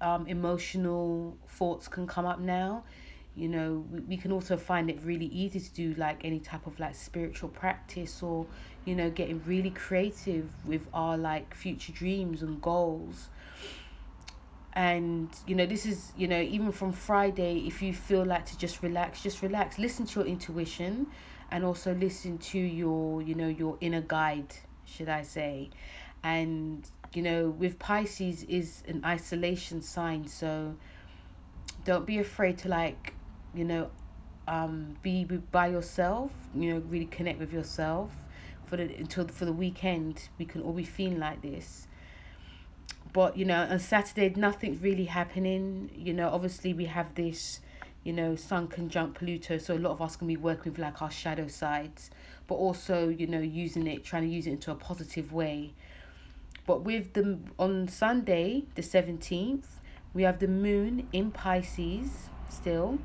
um, 0.00 0.26
emotional 0.28 1.36
thoughts 1.46 1.88
can 1.88 2.06
come 2.06 2.24
up 2.24 2.40
now. 2.40 2.84
You 3.36 3.48
know, 3.48 3.84
we, 3.90 4.00
we 4.00 4.16
can 4.16 4.32
also 4.32 4.56
find 4.56 4.90
it 4.90 5.00
really 5.02 5.26
easy 5.26 5.60
to 5.60 5.70
do 5.72 5.94
like 5.94 6.24
any 6.24 6.40
type 6.40 6.66
of 6.66 6.78
like 6.80 6.94
spiritual 6.94 7.48
practice 7.48 8.22
or, 8.22 8.46
you 8.84 8.94
know, 8.94 9.10
getting 9.10 9.42
really 9.46 9.70
creative 9.70 10.50
with 10.66 10.86
our 10.92 11.16
like 11.16 11.54
future 11.54 11.92
dreams 11.92 12.42
and 12.42 12.60
goals. 12.60 13.28
And 14.72 15.28
you 15.48 15.56
know 15.56 15.66
this 15.66 15.84
is 15.84 16.12
you 16.16 16.28
know 16.28 16.40
even 16.40 16.70
from 16.70 16.92
friday 16.92 17.64
if 17.66 17.82
you 17.82 17.92
feel 17.92 18.24
like 18.24 18.46
to 18.46 18.56
just 18.56 18.82
relax 18.82 19.20
just 19.20 19.42
relax. 19.42 19.78
Listen 19.80 20.06
to 20.06 20.20
your 20.20 20.28
intuition 20.28 21.08
and 21.50 21.64
also 21.64 21.92
listen 21.94 22.38
to 22.38 22.58
your 22.58 23.20
you 23.20 23.34
know 23.34 23.48
your 23.48 23.76
inner 23.80 24.00
guide 24.00 24.54
should 24.84 25.08
i 25.08 25.22
say. 25.22 25.70
And 26.22 26.88
you 27.14 27.22
know 27.22 27.50
with 27.50 27.78
pisces 27.78 28.44
is 28.44 28.82
an 28.86 29.04
isolation 29.04 29.80
sign 29.82 30.28
so 30.28 30.76
don't 31.84 32.06
be 32.06 32.18
afraid 32.18 32.58
to 32.58 32.68
like 32.68 33.14
you 33.54 33.64
know 33.64 33.90
um 34.48 34.96
be 35.02 35.24
by 35.24 35.66
yourself 35.66 36.30
you 36.54 36.72
know 36.72 36.80
really 36.88 37.06
connect 37.06 37.38
with 37.38 37.52
yourself 37.52 38.10
for 38.70 38.76
the 38.76 38.84
until 38.94 39.26
for 39.26 39.44
the 39.44 39.52
weekend. 39.52 40.28
We 40.38 40.44
can 40.46 40.62
all 40.62 40.72
be 40.72 40.84
feeling 40.84 41.18
like 41.18 41.42
this. 41.42 41.88
But 43.12 43.36
you 43.36 43.44
know 43.44 43.66
on 43.68 43.80
saturday 43.80 44.32
nothing's 44.36 44.80
really 44.80 45.06
happening. 45.06 45.90
You 45.94 46.14
know 46.14 46.28
obviously 46.30 46.72
we 46.72 46.84
have 46.86 47.14
this 47.16 47.60
you 48.04 48.12
know 48.12 48.36
sun 48.36 48.68
conjunct 48.68 49.16
pluto 49.18 49.58
so 49.58 49.74
a 49.74 49.78
lot 49.78 49.90
of 49.90 50.00
us 50.00 50.16
can 50.16 50.26
be 50.26 50.36
working 50.36 50.72
with 50.72 50.80
like 50.80 51.02
our 51.02 51.10
shadow 51.10 51.46
sides 51.46 52.10
but 52.46 52.54
also 52.54 53.08
you 53.10 53.26
know 53.26 53.40
using 53.40 53.86
it 53.86 54.02
trying 54.04 54.22
to 54.22 54.28
use 54.34 54.46
it 54.46 54.52
into 54.52 54.70
a 54.70 54.76
positive 54.76 55.32
way. 55.32 55.74
But 56.66 56.82
with 56.84 57.14
the 57.14 57.40
on 57.58 57.88
sunday 57.88 58.64
the 58.76 58.82
17th 58.82 59.66
we 60.14 60.22
have 60.22 60.38
the 60.38 60.48
moon 60.48 61.08
in 61.12 61.32
pisces 61.32 62.30
still 62.48 62.98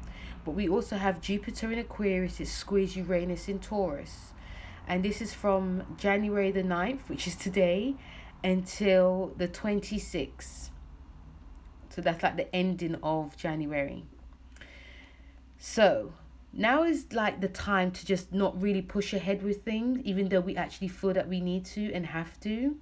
but 0.46 0.52
we 0.52 0.70
also 0.70 0.96
have 0.96 1.20
jupiter 1.20 1.72
in 1.72 1.80
aquarius 1.80 2.40
it 2.40 2.48
squeeze 2.48 2.96
uranus 2.96 3.50
in 3.50 3.60
taurus 3.60 4.32
and 4.88 5.04
this 5.04 5.22
is 5.22 5.34
from 5.34 5.84
january 5.98 6.52
the 6.52 6.64
9th 6.64 7.10
which 7.10 7.28
is 7.28 7.36
today 7.36 7.96
until 8.46 9.34
the 9.38 9.48
26th. 9.48 10.70
So 11.90 12.02
that's 12.02 12.22
like 12.22 12.38
the 12.38 12.54
ending 12.56 12.96
of 13.02 13.36
January. 13.38 14.06
So 15.58 16.14
now 16.54 16.84
is 16.84 17.08
like 17.12 17.42
the 17.42 17.48
time 17.48 17.92
to 17.92 18.06
just 18.06 18.32
not 18.32 18.62
really 18.62 18.82
push 18.82 19.14
ahead 19.14 19.42
with 19.42 19.64
things, 19.64 20.00
even 20.04 20.30
though 20.30 20.42
we 20.42 20.56
actually 20.56 20.90
feel 20.90 21.14
that 21.14 21.28
we 21.28 21.42
need 21.42 21.66
to 21.66 21.92
and 21.94 22.06
have 22.08 22.40
to. 22.42 22.78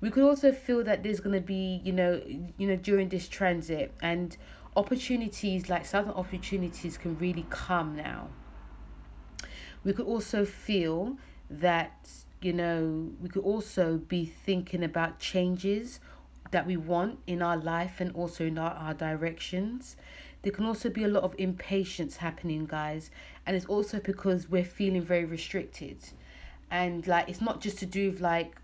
We 0.00 0.10
could 0.10 0.22
also 0.22 0.50
feel 0.50 0.82
that 0.84 1.02
there's 1.02 1.20
gonna 1.20 1.42
be, 1.42 1.82
you 1.84 1.92
know, 1.92 2.22
you 2.56 2.66
know, 2.66 2.76
during 2.76 3.10
this 3.10 3.28
transit 3.28 3.92
and 4.00 4.34
opportunities 4.76 5.68
like 5.68 5.84
southern 5.84 6.12
opportunities 6.12 6.96
can 6.96 7.18
really 7.18 7.46
come 7.50 7.96
now. 7.96 8.28
We 9.82 9.92
could 9.92 10.06
also 10.06 10.44
feel 10.44 11.16
that 11.48 12.08
you 12.42 12.52
know, 12.52 13.10
we 13.20 13.28
could 13.28 13.42
also 13.42 13.98
be 13.98 14.24
thinking 14.24 14.82
about 14.82 15.18
changes 15.18 16.00
that 16.50 16.66
we 16.66 16.76
want 16.76 17.18
in 17.26 17.42
our 17.42 17.56
life 17.56 18.00
and 18.00 18.12
also 18.12 18.44
in 18.44 18.58
our, 18.58 18.72
our 18.72 18.94
directions. 18.94 19.96
There 20.42 20.52
can 20.52 20.64
also 20.64 20.88
be 20.88 21.04
a 21.04 21.08
lot 21.08 21.22
of 21.22 21.34
impatience 21.38 22.16
happening, 22.16 22.64
guys, 22.64 23.10
and 23.46 23.56
it's 23.56 23.66
also 23.66 24.00
because 24.00 24.48
we're 24.48 24.64
feeling 24.64 25.02
very 25.02 25.26
restricted. 25.26 25.98
And 26.70 27.06
like 27.06 27.28
it's 27.28 27.42
not 27.42 27.60
just 27.60 27.78
to 27.80 27.86
do 27.86 28.10
with 28.10 28.20
like 28.20 28.56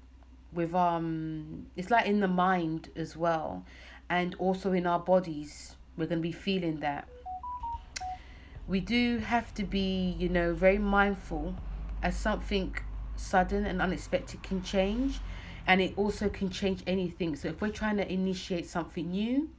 with 0.53 0.75
um 0.75 1.66
it's 1.77 1.90
like 1.90 2.07
in 2.07 2.21
the 2.21 2.29
mind 2.29 2.88
as 2.97 3.16
well 3.16 3.64
and 4.09 4.35
also 4.38 4.73
in 4.73 4.87
our 4.87 5.01
bodies. 5.01 5.77
We're 5.96 6.06
gonna 6.06 6.20
be 6.20 6.32
feeling 6.32 6.80
that. 6.80 7.09
We 8.68 8.80
do 8.80 9.18
have 9.18 9.54
to 9.54 9.64
be, 9.64 10.16
you 10.18 10.28
know, 10.28 10.52
very 10.54 10.78
mindful 10.78 11.54
as 12.02 12.16
something 12.16 12.76
sudden 13.16 13.64
and 13.64 13.80
unexpected 13.80 14.42
can 14.42 14.62
change 14.62 15.20
and 15.66 15.80
it 15.80 15.94
also 15.96 16.28
can 16.28 16.50
change 16.50 16.82
anything. 16.87 17.37
So 17.37 17.48
if 17.48 17.61
we're 17.61 17.70
trying 17.70 17.96
to 17.96 18.12
initiate 18.12 18.66
something 18.68 19.11
new 19.11 19.50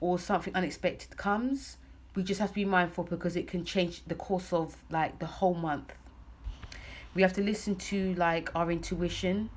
or 0.00 0.18
something 0.18 0.54
unexpected 0.54 1.16
comes 1.16 1.76
we 2.14 2.24
just 2.24 2.40
have 2.40 2.48
to 2.48 2.54
be 2.56 2.64
mindful 2.64 3.04
because 3.04 3.36
it 3.36 3.46
can 3.46 3.64
change 3.64 4.02
the 4.06 4.14
course 4.16 4.52
of 4.52 4.76
like 4.90 5.20
the 5.20 5.26
whole 5.26 5.54
month. 5.54 5.94
We 7.14 7.22
have 7.22 7.32
to 7.34 7.42
listen 7.42 7.76
to 7.76 8.14
like 8.14 8.50
our 8.56 8.72
intuition 8.72 9.50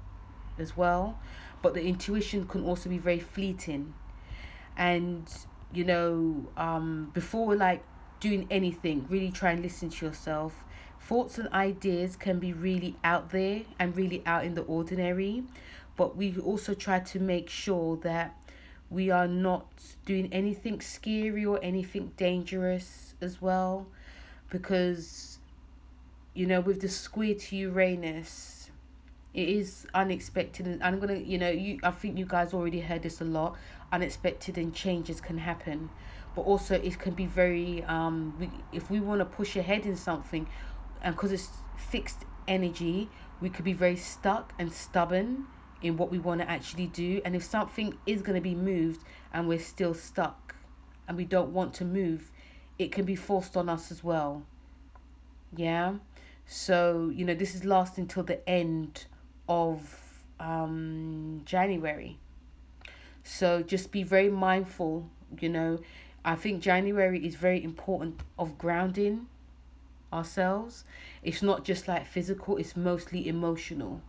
as 0.59 0.77
well 0.77 1.17
but 1.61 1.73
the 1.73 1.83
intuition 1.83 2.45
can 2.47 2.63
also 2.63 2.89
be 2.89 2.97
very 2.97 3.19
fleeting. 3.19 3.93
And 4.77 5.27
you 5.73 5.83
know 5.83 6.47
um 6.57 7.11
before 7.13 7.55
like 7.55 7.83
doing 8.19 8.45
anything 8.51 9.05
really 9.09 9.31
try 9.31 9.51
and 9.51 9.61
listen 9.61 9.89
to 9.89 10.05
yourself. 10.05 10.63
Thoughts 10.99 11.39
and 11.39 11.51
ideas 11.51 12.15
can 12.15 12.39
be 12.39 12.53
really 12.53 12.95
out 13.03 13.31
there 13.31 13.63
and 13.79 13.97
really 13.97 14.21
out 14.25 14.45
in 14.45 14.53
the 14.53 14.61
ordinary, 14.61 15.43
but 15.97 16.15
we 16.15 16.37
also 16.37 16.75
try 16.75 16.99
to 16.99 17.19
make 17.19 17.49
sure 17.49 17.97
that 17.97 18.37
we 18.91 19.09
are 19.09 19.27
not 19.27 19.65
doing 20.05 20.27
anything 20.31 20.79
scary 20.81 21.45
or 21.45 21.59
anything 21.63 22.11
dangerous 22.17 23.15
as 23.21 23.41
well 23.41 23.87
because 24.49 25.39
you 26.33 26.45
know 26.45 26.59
with 26.59 26.81
the 26.81 26.89
square 26.89 27.33
to 27.33 27.55
uranus 27.55 28.69
it 29.33 29.47
is 29.47 29.87
unexpected 29.93 30.67
and 30.67 30.83
i'm 30.83 30.99
gonna 30.99 31.15
you 31.15 31.37
know 31.37 31.49
you 31.49 31.79
i 31.83 31.91
think 31.91 32.17
you 32.17 32.25
guys 32.25 32.53
already 32.53 32.81
heard 32.81 33.01
this 33.01 33.21
a 33.21 33.23
lot 33.23 33.55
unexpected 33.91 34.57
and 34.57 34.73
changes 34.73 35.21
can 35.21 35.37
happen. 35.37 35.89
But 36.35 36.43
also 36.43 36.75
it 36.75 36.97
can 36.99 37.13
be 37.13 37.25
very 37.25 37.83
um 37.83 38.35
we, 38.39 38.49
if 38.71 38.89
we 38.89 38.99
want 38.99 39.19
to 39.19 39.25
push 39.25 39.55
ahead 39.55 39.85
in 39.85 39.95
something 39.95 40.47
and 41.01 41.15
because 41.15 41.31
it's 41.31 41.49
fixed 41.77 42.25
energy 42.47 43.09
we 43.41 43.49
could 43.49 43.65
be 43.65 43.73
very 43.73 43.95
stuck 43.95 44.53
and 44.59 44.71
stubborn 44.71 45.47
in 45.81 45.97
what 45.97 46.11
we 46.11 46.19
want 46.19 46.39
to 46.39 46.49
actually 46.49 46.85
do. 46.85 47.21
And 47.25 47.35
if 47.35 47.43
something 47.43 47.97
is 48.05 48.21
going 48.21 48.35
to 48.35 48.41
be 48.41 48.53
moved 48.53 49.03
and 49.33 49.47
we're 49.47 49.59
still 49.59 49.95
stuck 49.95 50.55
and 51.07 51.17
we 51.17 51.25
don't 51.25 51.51
want 51.51 51.73
to 51.75 51.85
move 51.85 52.31
it 52.79 52.91
can 52.91 53.05
be 53.05 53.15
forced 53.15 53.55
on 53.57 53.69
us 53.69 53.91
as 53.91 54.03
well. 54.03 54.43
Yeah? 55.55 55.95
So 56.45 57.11
you 57.13 57.25
know 57.25 57.33
this 57.33 57.55
is 57.55 57.65
lasting 57.65 58.03
until 58.03 58.23
the 58.23 58.47
end 58.49 59.05
of 59.47 59.97
um 60.39 61.41
january 61.45 62.17
so 63.23 63.61
just 63.61 63.91
be 63.91 64.03
very 64.03 64.29
mindful 64.29 65.09
you 65.39 65.49
know 65.49 65.79
i 66.25 66.35
think 66.35 66.61
january 66.61 67.25
is 67.25 67.35
very 67.35 67.63
important 67.63 68.21
of 68.37 68.57
grounding 68.57 69.27
ourselves. 70.13 70.83
It's 71.23 71.41
not 71.41 71.63
just 71.63 71.87
like 71.87 72.05
physical, 72.05 72.57
it's 72.57 72.75
mostly 72.75 73.27
emotional 73.27 74.01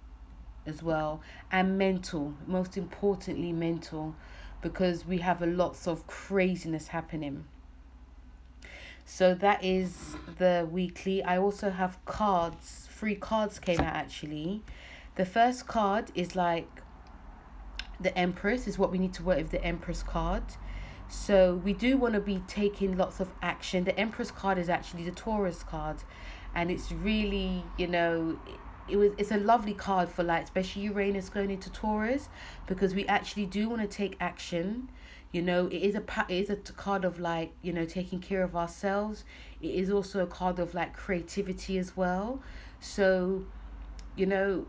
as 0.65 0.83
well 0.83 1.21
and 1.51 1.77
mental, 1.77 2.35
most 2.47 2.77
importantly, 2.77 3.53
mental, 3.53 4.15
because 4.61 5.05
we 5.07 5.19
have 5.19 5.43
a 5.43 5.47
lots 5.47 5.89
of 5.89 6.07
craziness 6.07 6.89
happening. 6.89 7.45
So 9.05 9.35
that 9.35 9.63
is 9.65 10.17
the 10.39 10.67
weekly. 10.71 11.23
I 11.23 11.37
also 11.37 11.71
have 11.71 12.03
cards, 12.05 12.89
free 12.91 13.17
cards 13.17 13.59
came 13.59 13.81
out 13.81 13.95
actually. 13.95 14.63
The 15.17 15.27
first 15.27 15.67
card 15.67 16.11
is 16.15 16.37
like 16.37 16.82
the 18.03 18.17
Empress, 18.17 18.67
is 18.67 18.79
what 18.79 18.91
we 18.91 18.99
need 18.99 19.13
to 19.15 19.23
work 19.23 19.39
with 19.39 19.51
the 19.51 19.65
Empress 19.65 20.03
card. 20.03 20.43
So 21.09 21.61
we 21.63 21.73
do 21.75 21.99
want 21.99 22.15
to 22.15 22.21
be 22.21 22.43
taking 22.47 22.97
lots 22.97 23.21
of 23.21 23.33
action. 23.43 23.85
The 23.85 23.99
Empress 23.99 24.31
card 24.31 24.59
is 24.59 24.69
actually 24.69 25.05
the 25.05 25.11
Taurus 25.11 25.63
card, 25.63 25.99
and 26.55 26.71
it's 26.71 26.91
really 26.91 27.65
you 27.77 27.87
know 27.87 28.39
it 28.89 28.97
was 28.97 29.13
it's 29.19 29.31
a 29.31 29.37
lovely 29.37 29.75
card 29.75 30.09
for 30.09 30.23
like 30.23 30.45
especially 30.45 30.83
Uranus 30.83 31.29
going 31.29 31.51
into 31.51 31.71
Taurus 31.71 32.29
because 32.67 32.95
we 32.95 33.07
actually 33.07 33.47
do 33.47 33.69
want 33.69 33.83
to 33.83 33.89
take 33.89 34.17
action. 34.21 34.89
You 35.33 35.43
know, 35.43 35.67
it 35.67 35.83
is 35.83 35.95
a 35.95 36.03
it 36.29 36.35
is 36.45 36.51
a 36.51 36.57
card 36.57 37.05
of 37.05 37.19
like 37.19 37.53
you 37.63 37.73
know 37.73 37.85
taking 37.85 38.21
care 38.21 38.43
of 38.43 38.57
ourselves. 38.57 39.25
It 39.61 39.75
is 39.75 39.91
also 39.91 40.23
a 40.23 40.27
card 40.27 40.59
of 40.59 40.75
like 40.75 40.95
creativity 40.95 41.79
as 41.79 41.97
well. 41.97 42.43
So, 42.81 43.45
you 44.17 44.27
know, 44.27 44.67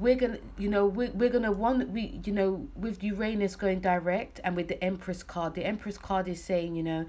we're 0.00 0.14
gonna 0.14 0.38
you 0.58 0.68
know 0.68 0.86
we're, 0.86 1.10
we're 1.12 1.30
gonna 1.30 1.52
want 1.52 1.88
we 1.90 2.20
you 2.24 2.32
know 2.32 2.66
with 2.74 3.02
uranus 3.02 3.54
going 3.54 3.80
direct 3.80 4.40
and 4.42 4.56
with 4.56 4.68
the 4.68 4.82
empress 4.82 5.22
card 5.22 5.54
the 5.54 5.64
empress 5.64 5.98
card 5.98 6.26
is 6.26 6.42
saying 6.42 6.74
you 6.74 6.82
know 6.82 7.06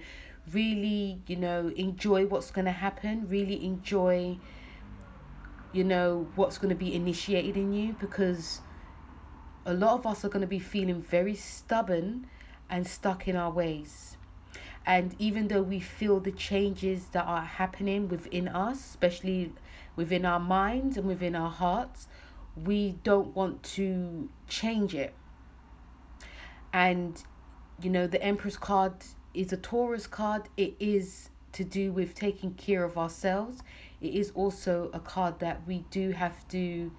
really 0.51 1.19
you 1.27 1.35
know 1.35 1.69
enjoy 1.75 2.25
what's 2.25 2.51
gonna 2.51 2.71
happen 2.71 3.25
really 3.29 3.63
enjoy 3.65 4.37
you 5.71 5.83
know 5.83 6.27
what's 6.35 6.57
gonna 6.57 6.75
be 6.75 6.93
initiated 6.93 7.57
in 7.57 7.73
you 7.73 7.95
because 7.99 8.61
a 9.65 9.73
lot 9.73 9.93
of 9.99 10.05
us 10.05 10.23
are 10.23 10.29
gonna 10.29 10.47
be 10.47 10.59
feeling 10.59 11.01
very 11.01 11.35
stubborn 11.35 12.27
and 12.69 12.87
stuck 12.87 13.27
in 13.27 13.35
our 13.35 13.51
ways. 13.51 14.17
And 14.85 15.15
even 15.17 15.47
though 15.47 15.63
we 15.63 15.79
feel 15.79 16.19
the 16.19 16.31
changes 16.31 17.07
that 17.07 17.25
are 17.25 17.41
happening 17.41 18.07
within 18.07 18.47
us 18.47 18.77
especially 18.79 19.51
within 19.95 20.25
our 20.25 20.39
minds 20.39 20.95
and 20.97 21.07
within 21.07 21.35
our 21.35 21.49
hearts 21.49 22.07
we 22.63 22.97
don't 23.03 23.35
want 23.35 23.63
to 23.63 24.29
change 24.47 24.95
it. 24.95 25.13
And, 26.71 27.21
you 27.81 27.89
know, 27.89 28.07
the 28.07 28.21
Empress 28.21 28.57
card 28.57 28.93
is 29.33 29.51
a 29.51 29.57
Taurus 29.57 30.07
card. 30.07 30.49
It 30.57 30.75
is 30.79 31.29
to 31.53 31.63
do 31.63 31.91
with 31.91 32.15
taking 32.15 32.53
care 32.53 32.83
of 32.83 32.97
ourselves. 32.97 33.61
It 34.01 34.13
is 34.13 34.31
also 34.35 34.89
a 34.93 34.99
card 34.99 35.39
that 35.39 35.65
we 35.65 35.85
do 35.89 36.11
have 36.11 36.47
to, 36.49 36.91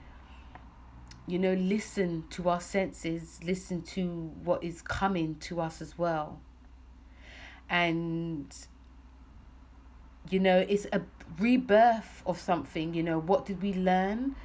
you 1.26 1.38
know, 1.38 1.54
listen 1.54 2.24
to 2.30 2.48
our 2.48 2.60
senses, 2.60 3.38
listen 3.44 3.82
to 3.82 4.32
what 4.42 4.64
is 4.64 4.80
coming 4.82 5.36
to 5.40 5.60
us 5.60 5.82
as 5.82 5.98
well. 5.98 6.40
And, 7.68 8.54
you 10.30 10.40
know, 10.40 10.64
it's 10.68 10.86
a 10.92 11.02
rebirth 11.38 12.22
of 12.24 12.38
something. 12.38 12.94
You 12.94 13.02
know, 13.02 13.18
what 13.18 13.44
did 13.44 13.60
we 13.62 13.74
learn? 13.74 14.36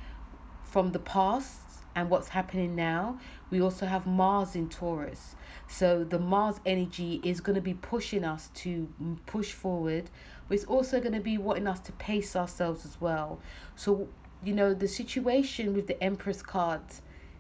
From 0.72 0.94
the 0.94 1.00
past 1.00 1.60
and 1.96 2.10
what's 2.10 2.30
happening 2.30 2.76
now. 2.76 3.20
We 3.50 3.62
also 3.62 3.86
have 3.86 4.08
Mars 4.08 4.56
in 4.56 4.70
Taurus. 4.70 5.36
So 5.68 6.06
the 6.06 6.18
Mars 6.18 6.62
energy 6.66 7.20
is 7.24 7.42
going 7.42 7.56
to 7.56 7.62
be 7.62 7.74
pushing 7.74 8.24
us 8.24 8.50
to 8.56 8.88
push 9.26 9.52
forward, 9.52 10.10
but 10.48 10.56
it's 10.56 10.66
also 10.66 11.02
going 11.02 11.14
to 11.14 11.20
be 11.20 11.38
wanting 11.38 11.68
us 11.68 11.82
to 11.82 11.92
pace 11.94 12.36
ourselves 12.36 12.86
as 12.86 13.00
well. 13.02 13.40
So, 13.76 14.08
you 14.44 14.54
know, 14.54 14.74
the 14.74 14.88
situation 14.88 15.74
with 15.74 15.88
the 15.88 16.02
Empress 16.02 16.42
card 16.42 16.82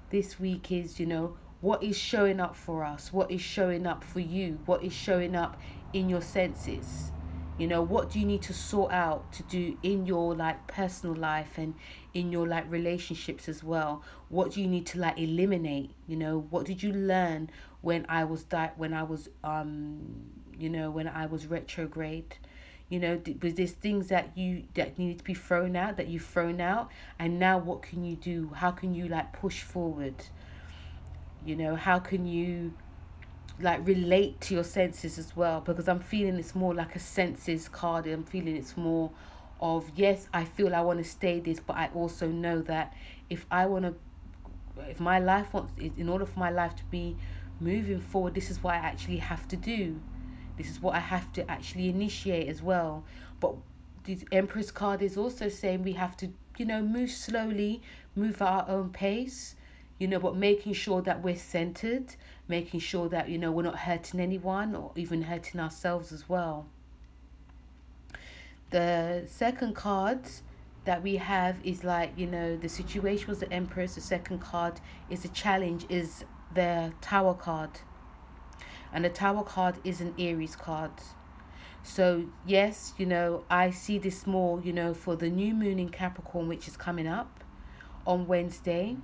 this 0.09 0.37
week 0.37 0.69
is, 0.71 0.99
you 0.99 1.05
know, 1.05 1.37
what 1.61 1.81
is 1.81 1.97
showing 1.97 2.41
up 2.41 2.55
for 2.55 2.83
us? 2.83 3.13
What 3.13 3.31
is 3.31 3.41
showing 3.41 3.87
up 3.87 4.03
for 4.03 4.19
you? 4.19 4.59
What 4.65 4.83
is 4.83 4.93
showing 4.93 5.35
up 5.35 5.59
in 5.93 6.09
your 6.09 6.21
senses? 6.21 7.11
You 7.61 7.67
know, 7.67 7.83
what 7.83 8.09
do 8.09 8.19
you 8.19 8.25
need 8.25 8.41
to 8.41 8.55
sort 8.55 8.91
out 8.91 9.31
to 9.33 9.43
do 9.43 9.77
in 9.83 10.07
your 10.07 10.33
like 10.33 10.65
personal 10.65 11.15
life 11.15 11.59
and 11.59 11.75
in 12.11 12.31
your 12.31 12.47
like 12.47 12.65
relationships 12.71 13.47
as 13.47 13.63
well? 13.63 14.01
What 14.29 14.53
do 14.53 14.61
you 14.61 14.67
need 14.67 14.87
to 14.87 14.99
like 14.99 15.19
eliminate? 15.19 15.91
You 16.07 16.15
know, 16.15 16.47
what 16.49 16.65
did 16.65 16.81
you 16.81 16.91
learn 16.91 17.51
when 17.81 18.07
I 18.09 18.23
was 18.23 18.45
di- 18.45 18.71
when 18.77 18.95
I 18.95 19.03
was 19.03 19.29
um 19.43 20.31
you 20.57 20.71
know, 20.71 20.89
when 20.89 21.07
I 21.07 21.27
was 21.27 21.45
retrograde? 21.45 22.35
You 22.89 22.99
know, 22.99 23.21
was 23.43 23.53
there 23.53 23.67
things 23.67 24.07
that 24.07 24.35
you 24.35 24.63
that 24.73 24.97
needed 24.97 25.19
to 25.19 25.23
be 25.23 25.35
thrown 25.35 25.75
out 25.75 25.97
that 25.97 26.07
you've 26.07 26.25
thrown 26.25 26.61
out 26.61 26.89
and 27.19 27.37
now 27.37 27.59
what 27.59 27.83
can 27.83 28.03
you 28.03 28.15
do? 28.15 28.49
How 28.55 28.71
can 28.71 28.95
you 28.95 29.07
like 29.07 29.33
push 29.33 29.61
forward? 29.61 30.15
You 31.45 31.55
know, 31.57 31.75
how 31.75 31.99
can 31.99 32.25
you 32.25 32.73
like 33.61 33.85
relate 33.85 34.41
to 34.41 34.53
your 34.55 34.63
senses 34.63 35.17
as 35.17 35.35
well 35.35 35.61
because 35.61 35.87
I'm 35.87 35.99
feeling 35.99 36.37
it's 36.37 36.55
more 36.55 36.73
like 36.73 36.95
a 36.95 36.99
senses 36.99 37.67
card. 37.69 38.07
I'm 38.07 38.23
feeling 38.23 38.55
it's 38.55 38.77
more 38.77 39.11
of 39.59 39.89
yes, 39.95 40.27
I 40.33 40.45
feel 40.45 40.75
I 40.75 40.81
want 40.81 40.99
to 40.99 41.05
stay 41.09 41.39
this, 41.39 41.59
but 41.59 41.75
I 41.75 41.89
also 41.93 42.27
know 42.27 42.61
that 42.63 42.93
if 43.29 43.45
I 43.51 43.65
want 43.67 43.85
to, 43.85 43.93
if 44.89 44.99
my 44.99 45.19
life 45.19 45.53
wants, 45.53 45.73
in 45.77 46.09
order 46.09 46.25
for 46.25 46.39
my 46.39 46.49
life 46.49 46.75
to 46.77 46.85
be 46.85 47.15
moving 47.59 47.99
forward, 47.99 48.33
this 48.33 48.49
is 48.49 48.63
what 48.63 48.73
I 48.73 48.77
actually 48.77 49.17
have 49.17 49.47
to 49.49 49.55
do. 49.55 50.01
This 50.57 50.69
is 50.69 50.81
what 50.81 50.95
I 50.95 50.99
have 50.99 51.31
to 51.33 51.49
actually 51.49 51.89
initiate 51.89 52.47
as 52.47 52.61
well. 52.61 53.05
But 53.39 53.55
the 54.03 54.19
Empress 54.31 54.71
card 54.71 55.01
is 55.01 55.15
also 55.15 55.47
saying 55.47 55.83
we 55.83 55.93
have 55.93 56.17
to, 56.17 56.29
you 56.57 56.65
know, 56.65 56.81
move 56.81 57.11
slowly, 57.11 57.81
move 58.15 58.41
at 58.41 58.47
our 58.47 58.65
own 58.67 58.89
pace 58.89 59.55
you 60.01 60.07
know, 60.07 60.19
but 60.19 60.35
making 60.35 60.73
sure 60.73 60.99
that 61.03 61.21
we're 61.21 61.35
centered, 61.35 62.15
making 62.47 62.79
sure 62.79 63.07
that, 63.07 63.29
you 63.29 63.37
know, 63.37 63.51
we're 63.51 63.61
not 63.61 63.77
hurting 63.77 64.19
anyone 64.19 64.75
or 64.75 64.91
even 64.95 65.21
hurting 65.21 65.61
ourselves 65.61 66.11
as 66.11 66.27
well. 66.27 66.65
The 68.71 69.25
second 69.27 69.75
card 69.75 70.21
that 70.85 71.03
we 71.03 71.17
have 71.17 71.57
is 71.63 71.83
like, 71.83 72.13
you 72.17 72.25
know, 72.25 72.57
the 72.57 72.67
situation 72.67 73.27
was 73.27 73.41
the 73.41 73.53
Empress. 73.53 73.93
The 73.93 74.01
second 74.01 74.39
card 74.39 74.81
is 75.07 75.23
a 75.23 75.27
challenge, 75.27 75.85
is 75.87 76.25
the 76.55 76.93
Tower 76.99 77.35
card. 77.35 77.69
And 78.91 79.05
the 79.05 79.09
Tower 79.09 79.43
card 79.43 79.75
is 79.83 80.01
an 80.01 80.15
Aries 80.17 80.55
card. 80.55 80.93
So, 81.83 82.25
yes, 82.47 82.95
you 82.97 83.05
know, 83.05 83.43
I 83.51 83.69
see 83.69 83.99
this 83.99 84.25
more, 84.25 84.61
you 84.61 84.73
know, 84.73 84.95
for 84.95 85.15
the 85.15 85.29
new 85.29 85.53
moon 85.53 85.77
in 85.77 85.89
Capricorn, 85.89 86.47
which 86.47 86.67
is 86.67 86.75
coming 86.75 87.05
up 87.05 87.40
on 88.05 88.27
Wednesday. 88.27 88.97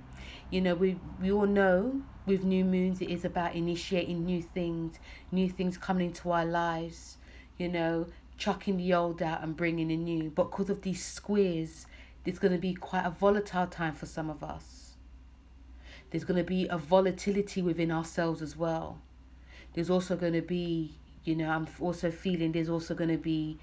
You 0.50 0.60
know, 0.60 0.74
we, 0.74 0.98
we 1.20 1.30
all 1.30 1.46
know 1.46 2.02
with 2.26 2.44
new 2.44 2.64
moons 2.64 3.00
it 3.00 3.10
is 3.10 3.24
about 3.24 3.54
initiating 3.54 4.24
new 4.24 4.42
things, 4.42 4.98
new 5.32 5.48
things 5.48 5.78
coming 5.78 6.06
into 6.06 6.30
our 6.30 6.44
lives, 6.44 7.16
you 7.56 7.68
know, 7.68 8.06
chucking 8.36 8.76
the 8.76 8.94
old 8.94 9.22
out 9.22 9.42
and 9.42 9.56
bringing 9.56 9.90
in 9.90 10.04
new. 10.04 10.30
But 10.30 10.50
because 10.50 10.70
of 10.70 10.82
these 10.82 11.04
squares, 11.04 11.86
there's 12.24 12.38
going 12.38 12.52
to 12.52 12.58
be 12.58 12.74
quite 12.74 13.04
a 13.04 13.10
volatile 13.10 13.66
time 13.66 13.94
for 13.94 14.06
some 14.06 14.30
of 14.30 14.44
us. 14.44 14.94
There's 16.10 16.24
going 16.24 16.38
to 16.38 16.44
be 16.44 16.66
a 16.68 16.78
volatility 16.78 17.62
within 17.62 17.90
ourselves 17.90 18.40
as 18.40 18.56
well. 18.56 19.00
There's 19.74 19.90
also 19.90 20.16
going 20.16 20.32
to 20.32 20.42
be, 20.42 20.94
you 21.24 21.36
know, 21.36 21.50
I'm 21.50 21.66
also 21.80 22.10
feeling 22.10 22.52
there's 22.52 22.70
also 22.70 22.94
going 22.94 23.10
to 23.10 23.18
be 23.18 23.58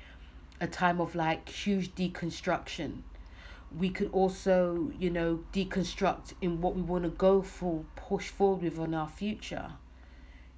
a 0.62 0.68
time 0.68 1.02
of 1.02 1.16
like 1.16 1.50
huge 1.50 1.96
deconstruction 1.96 3.02
we 3.78 3.90
could 3.90 4.10
also, 4.12 4.92
you 4.98 5.10
know, 5.10 5.44
deconstruct 5.52 6.34
in 6.42 6.62
what 6.62 6.76
we 6.76 6.82
want 6.82 7.04
to 7.04 7.10
go 7.10 7.42
for, 7.42 7.84
push 7.96 8.30
forward 8.30 8.62
with 8.62 8.80
on 8.80 8.94
our 8.94 9.10
future. 9.10 9.74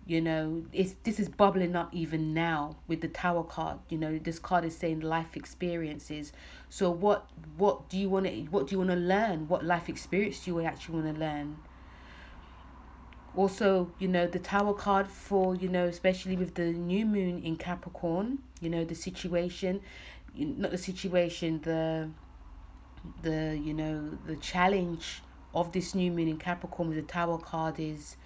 You 0.05 0.21
know, 0.21 0.63
it's 0.71 0.95
this 1.03 1.19
is 1.19 1.27
bubbling 1.27 1.75
up 1.75 1.93
even 1.93 2.33
now 2.33 2.77
with 2.87 3.01
the 3.01 3.09
tower 3.09 3.43
card. 3.43 3.79
You 3.89 3.97
know, 3.97 4.17
this 4.17 4.39
card 4.39 4.63
is 4.63 4.77
saying 4.77 5.01
life 5.01 5.35
experiences. 5.35 6.31
So 6.69 6.89
what 6.89 7.29
what 7.57 7.89
do 7.89 7.97
you 7.97 8.07
want 8.07 8.25
to 8.25 8.31
what 8.43 8.67
do 8.67 8.75
you 8.75 8.77
want 8.77 8.91
to 8.91 8.95
learn? 8.95 9.49
What 9.49 9.65
life 9.65 9.89
experience 9.89 10.45
do 10.45 10.51
you 10.51 10.61
actually 10.61 11.01
want 11.01 11.15
to 11.15 11.19
learn? 11.19 11.57
Also, 13.35 13.91
you 13.99 14.07
know, 14.07 14.25
the 14.27 14.39
tower 14.39 14.73
card 14.73 15.07
for, 15.07 15.55
you 15.55 15.67
know, 15.67 15.85
especially 15.85 16.37
with 16.37 16.55
the 16.55 16.71
new 16.71 17.05
moon 17.05 17.43
in 17.43 17.55
Capricorn, 17.57 18.39
you 18.61 18.69
know, 18.69 18.85
the 18.85 18.95
situation, 18.95 19.81
not 20.33 20.71
the 20.71 20.77
situation, 20.77 21.59
the 21.63 22.09
the 23.21 23.59
you 23.61 23.73
know 23.73 24.17
the 24.25 24.35
challenge 24.35 25.21
of 25.53 25.71
this 25.71 25.95
new 25.95 26.11
moon 26.11 26.27
in 26.27 26.37
Capricorn 26.37 26.89
with 26.89 26.97
the 26.97 27.03
Tower 27.03 27.37
card 27.37 27.79
is 27.79 28.17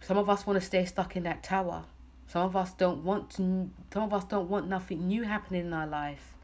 some 0.00 0.18
of 0.18 0.28
us 0.28 0.46
want 0.46 0.60
to 0.60 0.64
stay 0.64 0.84
stuck 0.84 1.16
in 1.16 1.22
that 1.22 1.42
tower. 1.42 1.84
Some 2.26 2.42
of 2.42 2.56
us 2.56 2.74
don't 2.74 3.04
want 3.04 3.30
to. 3.30 3.70
Some 3.92 4.02
of 4.02 4.12
us 4.12 4.24
don't 4.24 4.50
want 4.50 4.68
nothing 4.68 5.08
new 5.08 5.22
happening 5.22 5.66
in 5.66 5.72
our 5.72 5.86
life. 5.86 6.34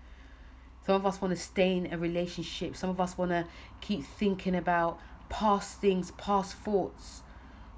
Some 0.86 0.94
of 0.94 1.04
us 1.04 1.20
want 1.20 1.36
to 1.36 1.40
stay 1.40 1.76
in 1.76 1.92
a 1.92 1.98
relationship. 1.98 2.74
Some 2.74 2.88
of 2.88 3.00
us 3.00 3.18
want 3.18 3.32
to 3.32 3.46
keep 3.82 4.04
thinking 4.04 4.54
about 4.54 4.98
past 5.28 5.78
things, 5.78 6.10
past 6.12 6.54
thoughts, 6.54 7.22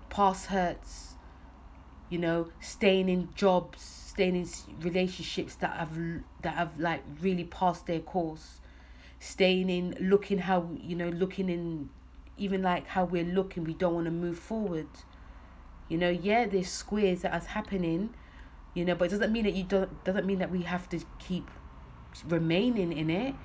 past 0.09 0.47
hurts. 0.47 1.15
You 2.11 2.19
know, 2.19 2.49
staying 2.61 3.09
in 3.09 3.31
jobs, 3.35 3.83
staying 3.83 4.37
in 4.37 4.47
relationships 4.81 5.57
that 5.57 5.77
have 5.77 5.99
that 6.43 6.55
have 6.55 6.79
like 6.79 7.03
really 7.21 7.45
passed 7.45 7.87
their 7.87 8.01
course 8.01 8.61
staying 9.23 9.71
in 9.71 9.97
looking 10.01 10.39
how 10.39 10.69
you 10.83 10.97
know 10.97 11.09
looking 11.09 11.49
in 11.49 11.89
even 12.37 12.61
like 12.61 12.89
how 12.89 13.05
we're 13.05 13.23
looking 13.25 13.63
we 13.63 13.73
don't 13.73 13.95
want 13.95 14.05
to 14.05 14.11
move 14.11 14.37
forward. 14.37 14.89
You 15.89 15.97
know 15.97 16.11
yeah 16.11 16.47
there's 16.47 16.69
squares 16.69 17.23
that 17.23 17.33
are 17.33 17.47
happening 17.47 18.15
you 18.75 18.85
know 18.85 18.97
but 18.97 19.05
it 19.05 19.11
doesn't 19.11 19.33
mean 19.33 19.45
that 19.45 19.55
you 19.55 19.63
don't 19.63 20.03
doesn't 20.03 20.27
mean 20.27 20.41
that 20.41 20.51
we 20.51 20.63
have 20.63 20.89
to 20.89 21.01
keep 21.21 21.49
remaining 22.27 22.93
in 22.93 23.11
it. 23.11 23.37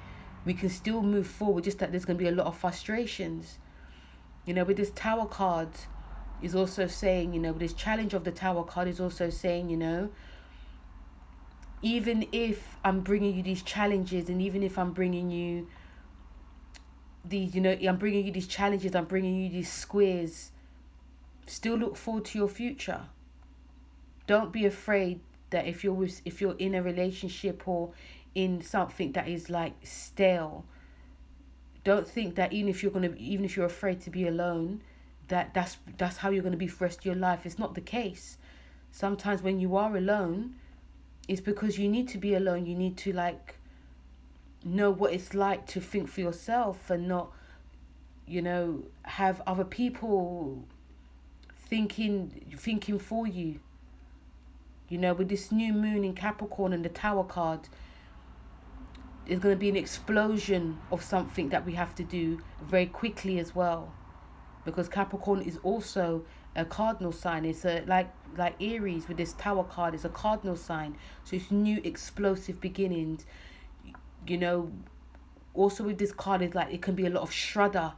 We 0.46 0.56
can 0.56 0.70
still 0.70 1.04
move 1.04 1.28
forward 1.28 1.66
just 1.66 1.78
that 1.78 1.92
there's 1.92 2.06
going 2.06 2.18
to 2.18 2.24
be 2.24 2.30
a 2.30 2.34
lot 2.34 2.48
of 2.48 2.58
frustrations. 2.58 3.60
You 4.46 4.56
know 4.56 4.64
with 4.64 4.78
this 4.78 4.90
tower 4.90 5.28
card 5.28 5.70
is 6.42 6.56
also 6.56 6.88
saying 6.88 7.34
you 7.34 7.40
know 7.40 7.54
this 7.54 7.74
challenge 7.74 8.16
of 8.16 8.24
the 8.24 8.32
tower 8.32 8.64
card 8.64 8.88
is 8.88 9.00
also 9.00 9.30
saying 9.30 9.70
you 9.70 9.78
know 9.78 10.10
even 11.82 12.28
if 12.32 12.78
I'm 12.84 13.02
bringing 13.02 13.36
you 13.36 13.44
these 13.44 13.62
challenges 13.62 14.30
and 14.30 14.42
even 14.42 14.64
if 14.64 14.78
I'm 14.78 14.92
bringing 14.94 15.30
you 15.30 15.68
these, 17.24 17.54
you 17.54 17.62
know, 17.62 17.72
I'm 17.72 17.98
bringing 17.98 18.26
you 18.26 18.32
these 18.32 18.48
challenges, 18.48 18.96
I'm 18.96 19.06
bringing 19.06 19.44
you 19.44 19.50
these 19.50 19.72
squares, 19.72 20.52
still 21.46 21.76
look 21.76 21.96
forward 21.96 22.26
to 22.26 22.38
your 22.40 22.48
future. 22.48 23.02
Don't 24.26 24.52
be 24.52 24.66
afraid 24.66 25.20
that 25.50 25.68
if 25.68 25.84
you're 25.84 25.94
with, 25.94 26.22
if 26.26 26.42
you're 26.42 26.58
in 26.58 26.76
a 26.76 26.82
relationship 26.82 27.68
or 27.68 27.92
in 28.36 28.62
something 28.62 29.12
that 29.14 29.28
is 29.28 29.50
like 29.50 29.74
stale, 29.84 30.66
don't 31.84 32.08
think 32.08 32.36
that 32.36 32.52
even 32.52 32.70
if 32.70 32.84
you're 32.84 32.92
gonna 32.92 33.14
even 33.18 33.46
if 33.46 33.56
you're 33.56 33.66
afraid 33.66 34.02
to 34.02 34.10
be 34.10 34.28
alone, 34.28 34.82
that 35.28 35.54
that's 35.54 35.78
that's 35.98 36.18
how 36.18 36.30
you're 36.30 36.44
gonna 36.44 36.58
be 36.58 36.68
for 36.68 36.80
the 36.80 36.86
rest 36.86 37.00
of 37.00 37.06
your 37.06 37.16
life. 37.16 37.46
It's 37.46 37.60
not 37.60 37.76
the 37.76 37.82
case. 37.82 38.38
Sometimes 38.92 39.42
when 39.42 39.60
you 39.60 39.78
are 39.78 39.96
alone, 39.96 40.56
it's 41.28 41.42
because 41.42 41.78
you 41.78 41.90
need 41.90 42.08
to 42.10 42.18
be 42.18 42.36
alone. 42.36 42.66
You 42.66 42.76
need 42.76 42.98
to 42.98 43.14
like 43.14 43.56
know 44.64 44.92
what 44.92 45.14
it's 45.14 45.34
like 45.34 45.66
to 45.68 45.82
think 45.82 46.10
for 46.10 46.22
yourself 46.22 46.90
and 46.90 47.08
not, 47.08 47.32
you 48.26 48.42
know, 48.42 48.84
have 49.04 49.42
other 49.46 49.66
people 49.66 50.66
thinking 51.66 52.56
thinking 52.58 53.00
for 53.00 53.28
you. 53.28 53.60
You 54.90 54.98
know, 54.98 55.14
with 55.14 55.28
this 55.28 55.52
new 55.52 55.74
moon 55.74 56.06
in 56.06 56.14
Capricorn 56.14 56.72
and 56.72 56.86
the 56.86 56.90
Tower 56.90 57.26
card, 57.26 57.68
there's 59.26 59.42
going 59.42 59.54
to 59.54 59.60
be 59.60 59.68
an 59.68 59.76
explosion 59.76 60.78
of 60.92 61.04
something 61.04 61.50
that 61.50 61.66
we 61.66 61.74
have 61.74 61.94
to 61.96 62.04
do 62.04 62.40
very 62.62 62.86
quickly 62.86 63.38
as 63.38 63.54
well. 63.54 63.94
Because 64.64 64.88
Capricorn 64.88 65.42
is 65.42 65.60
also 65.62 66.24
a 66.58 66.66
cardinal 66.66 67.12
sign. 67.12 67.46
It's 67.46 67.64
a 67.64 67.84
like 67.88 68.12
like 68.36 68.56
Aries 68.62 69.08
with 69.08 69.18
this 69.18 69.34
Tower 69.34 69.64
card. 69.64 69.94
It's 69.94 70.04
a 70.06 70.10
cardinal 70.10 70.58
sign, 70.58 70.98
so 71.24 71.36
it's 71.38 71.52
new 71.52 71.80
explosive 71.84 72.60
beginnings. 72.60 73.26
You 74.28 74.38
know, 74.38 74.72
also 75.54 75.84
with 75.84 75.98
this 75.98 76.12
card 76.12 76.42
is 76.42 76.54
like 76.54 76.74
it 76.74 76.82
can 76.82 76.96
be 76.96 77.06
a 77.06 77.10
lot 77.10 77.24
of 77.24 77.32
shudder 77.32 77.94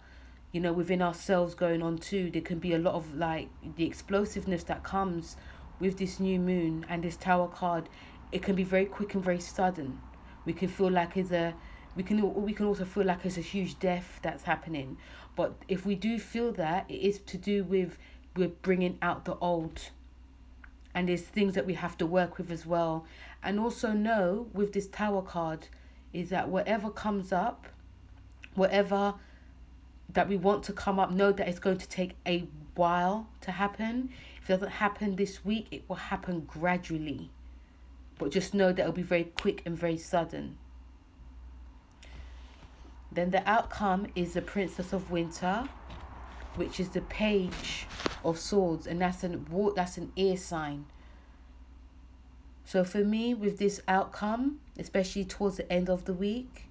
you 0.51 0.59
know 0.59 0.73
within 0.73 1.01
ourselves 1.01 1.53
going 1.53 1.83
on 1.83 1.97
too 1.97 2.31
there 2.31 2.41
can 2.41 2.57
be 2.57 2.73
a 2.73 2.77
lot 2.79 2.95
of 2.95 3.15
like 3.15 3.49
the 3.75 3.85
explosiveness 3.85 4.63
that 4.63 4.83
comes 4.83 5.35
with 5.79 5.97
this 5.97 6.19
new 6.19 6.39
moon 6.39 6.85
and 6.89 7.03
this 7.03 7.15
tower 7.17 7.47
card 7.47 7.87
it 8.31 8.41
can 8.41 8.55
be 8.55 8.63
very 8.63 8.85
quick 8.85 9.13
and 9.13 9.23
very 9.23 9.39
sudden 9.39 9.99
we 10.45 10.53
can 10.53 10.67
feel 10.67 10.89
like 10.89 11.15
it's 11.17 11.31
a 11.31 11.53
we 11.95 12.03
can 12.03 12.33
we 12.33 12.53
can 12.53 12.65
also 12.65 12.85
feel 12.85 13.03
like 13.03 13.25
it's 13.25 13.37
a 13.37 13.41
huge 13.41 13.77
death 13.79 14.19
that's 14.23 14.43
happening 14.43 14.97
but 15.35 15.53
if 15.67 15.85
we 15.85 15.95
do 15.95 16.17
feel 16.17 16.51
that 16.51 16.85
it 16.89 17.01
is 17.01 17.19
to 17.19 17.37
do 17.37 17.63
with 17.63 17.97
we're 18.39 18.47
bringing 18.47 18.97
out 19.01 19.25
the 19.25 19.37
old. 19.37 19.89
And 20.95 21.07
there's 21.07 21.21
things 21.21 21.53
that 21.53 21.67
we 21.67 21.75
have 21.75 21.97
to 21.99 22.05
work 22.05 22.37
with 22.37 22.51
as 22.51 22.65
well. 22.65 23.05
And 23.43 23.59
also 23.59 23.91
know 23.91 24.47
with 24.53 24.73
this 24.73 24.87
tower 24.87 25.21
card 25.21 25.67
is 26.13 26.29
that 26.29 26.49
whatever 26.49 26.89
comes 26.89 27.31
up 27.31 27.67
whatever 28.55 29.15
that 30.11 30.27
we 30.27 30.37
want 30.37 30.63
to 30.63 30.73
come 30.73 30.99
up 30.99 31.11
know 31.11 31.31
that 31.31 31.47
it's 31.47 31.59
going 31.59 31.77
to 31.77 31.87
take 31.87 32.15
a 32.25 32.47
while 32.75 33.27
to 33.41 33.51
happen. 33.51 34.09
If 34.41 34.49
it 34.49 34.53
doesn't 34.53 34.71
happen 34.71 35.15
this 35.15 35.45
week 35.45 35.67
it 35.71 35.83
will 35.87 35.95
happen 35.95 36.41
gradually. 36.41 37.29
But 38.17 38.31
just 38.31 38.53
know 38.53 38.73
that 38.73 38.79
it'll 38.79 38.91
be 38.91 39.01
very 39.01 39.25
quick 39.25 39.61
and 39.65 39.77
very 39.77 39.97
sudden. 39.97 40.57
Then 43.11 43.31
the 43.31 43.47
outcome 43.49 44.07
is 44.15 44.33
the 44.33 44.41
princess 44.41 44.93
of 44.93 45.09
winter 45.09 45.67
which 46.55 46.79
is 46.79 46.89
the 46.89 47.01
page 47.01 47.87
of 48.23 48.37
swords 48.37 48.87
and 48.87 49.01
that's 49.01 49.23
an 49.23 49.45
that's 49.75 49.97
an 49.97 50.11
air 50.17 50.35
sign 50.37 50.85
so 52.65 52.83
for 52.83 53.03
me 53.03 53.33
with 53.33 53.57
this 53.59 53.81
outcome 53.87 54.59
especially 54.77 55.23
towards 55.23 55.57
the 55.57 55.71
end 55.71 55.89
of 55.89 56.05
the 56.05 56.13
week 56.13 56.65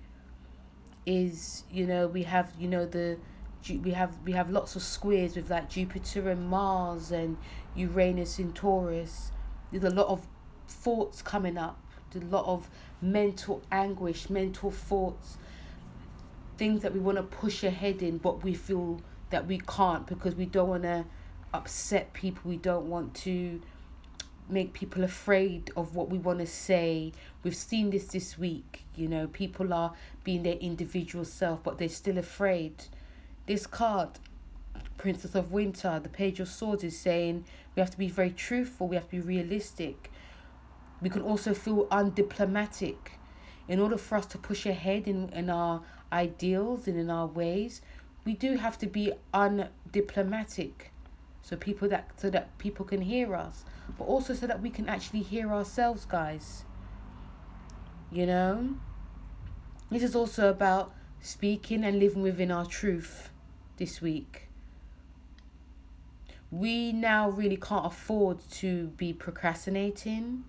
is 1.07 1.65
you 1.71 1.87
know 1.87 2.07
we 2.07 2.25
have 2.25 2.53
you 2.59 2.69
know 2.69 2.85
the 2.85 3.17
we 3.83 3.91
have 3.91 4.17
we 4.25 4.33
have 4.33 4.51
lots 4.51 4.77
of 4.77 4.83
squares 4.83 5.37
with 5.37 5.51
like 5.51 5.69
Jupiter 5.69 6.31
and 6.31 6.49
Mars 6.49 7.11
and 7.11 7.37
Uranus 7.75 8.39
in 8.39 8.53
Taurus. 8.53 9.33
There's 9.71 9.85
a 9.85 9.91
lot 9.91 10.07
of 10.07 10.27
thoughts 10.67 11.23
coming 11.23 11.59
up. 11.59 11.81
There's 12.11 12.25
a 12.25 12.29
lot 12.29 12.47
of 12.47 12.71
mental 13.03 13.63
anguish, 13.71 14.31
mental 14.31 14.71
thoughts, 14.71 15.39
things 16.57 16.83
that 16.83 16.95
we 16.95 17.01
want 17.01 17.19
to 17.19 17.23
push 17.23 17.63
ahead 17.63 18.03
in, 18.03 18.19
but 18.19 18.43
we 18.43 18.55
feel 18.55 19.03
that 19.31 19.47
we 19.47 19.59
can't 19.59 20.07
because 20.07 20.35
we 20.35 20.47
don't 20.47 20.69
want 20.69 20.83
to 20.85 21.05
upset 21.53 22.13
people. 22.13 22.43
We 22.45 22.57
don't 22.57 22.89
want 22.89 23.15
to 23.17 23.61
make 24.49 24.73
people 24.73 25.05
afraid 25.05 25.71
of 25.77 25.95
what 25.95 26.09
we 26.09 26.19
want 26.19 26.39
to 26.39 26.47
say. 26.47 27.13
We've 27.43 27.57
seen 27.57 27.91
this 27.91 28.07
this 28.07 28.39
week. 28.39 28.85
You 28.97 29.09
know, 29.09 29.27
people 29.27 29.73
are 29.73 29.95
being 30.25 30.43
their 30.43 30.55
individual 30.55 31.25
self, 31.25 31.63
but 31.63 31.79
they're 31.79 31.89
still 31.89 32.19
afraid. 32.19 32.85
This 33.47 33.67
card, 33.67 34.11
Princess 34.97 35.35
of 35.35 35.53
Winter, 35.53 36.01
the 36.03 36.09
Page 36.09 36.41
of 36.41 36.49
Swords, 36.49 36.85
is 36.85 36.99
saying 36.99 37.45
we 37.75 37.81
have 37.81 37.91
to 37.91 37.99
be 37.99 38.09
very 38.09 38.31
truthful, 38.31 38.89
we 38.89 38.97
have 38.97 39.07
to 39.07 39.17
be 39.17 39.21
realistic. 39.21 40.11
We 41.01 41.11
can 41.11 41.23
also 41.23 41.55
feel 41.55 41.87
undiplomatic. 41.87 42.97
In 43.69 43.81
order 43.81 43.99
for 43.99 44.17
us 44.17 44.27
to 44.27 44.39
push 44.39 44.65
ahead 44.65 45.07
in, 45.07 45.29
in 45.29 45.51
our 45.51 45.83
ideals 46.11 46.89
and 46.89 46.99
in 46.99 47.11
our 47.11 47.27
ways, 47.27 47.83
we 48.29 48.35
do 48.35 48.59
have 48.59 48.77
to 48.77 48.87
be 48.87 49.11
undiplomatic 49.33 50.91
so 51.41 51.57
people 51.57 51.89
that 51.89 52.11
so 52.19 52.29
that 52.29 52.47
people 52.59 52.85
can 52.85 53.01
hear 53.01 53.35
us 53.35 53.65
but 53.97 54.05
also 54.05 54.35
so 54.35 54.47
that 54.47 54.61
we 54.61 54.69
can 54.69 54.87
actually 54.87 55.23
hear 55.23 55.51
ourselves 55.51 56.05
guys. 56.05 56.67
You 58.13 58.27
know? 58.27 58.75
This 59.89 60.03
is 60.03 60.15
also 60.15 60.51
about 60.51 60.93
speaking 61.23 61.83
and 61.85 61.99
living 61.99 62.21
within 62.21 62.51
our 62.51 62.67
truth 62.67 63.31
this 63.79 64.03
week. 64.03 64.49
We 66.51 66.93
now 66.93 67.31
really 67.31 67.57
can't 67.57 67.87
afford 67.87 68.47
to 68.63 68.89
be 68.99 69.15
procrastinating. 69.15 70.45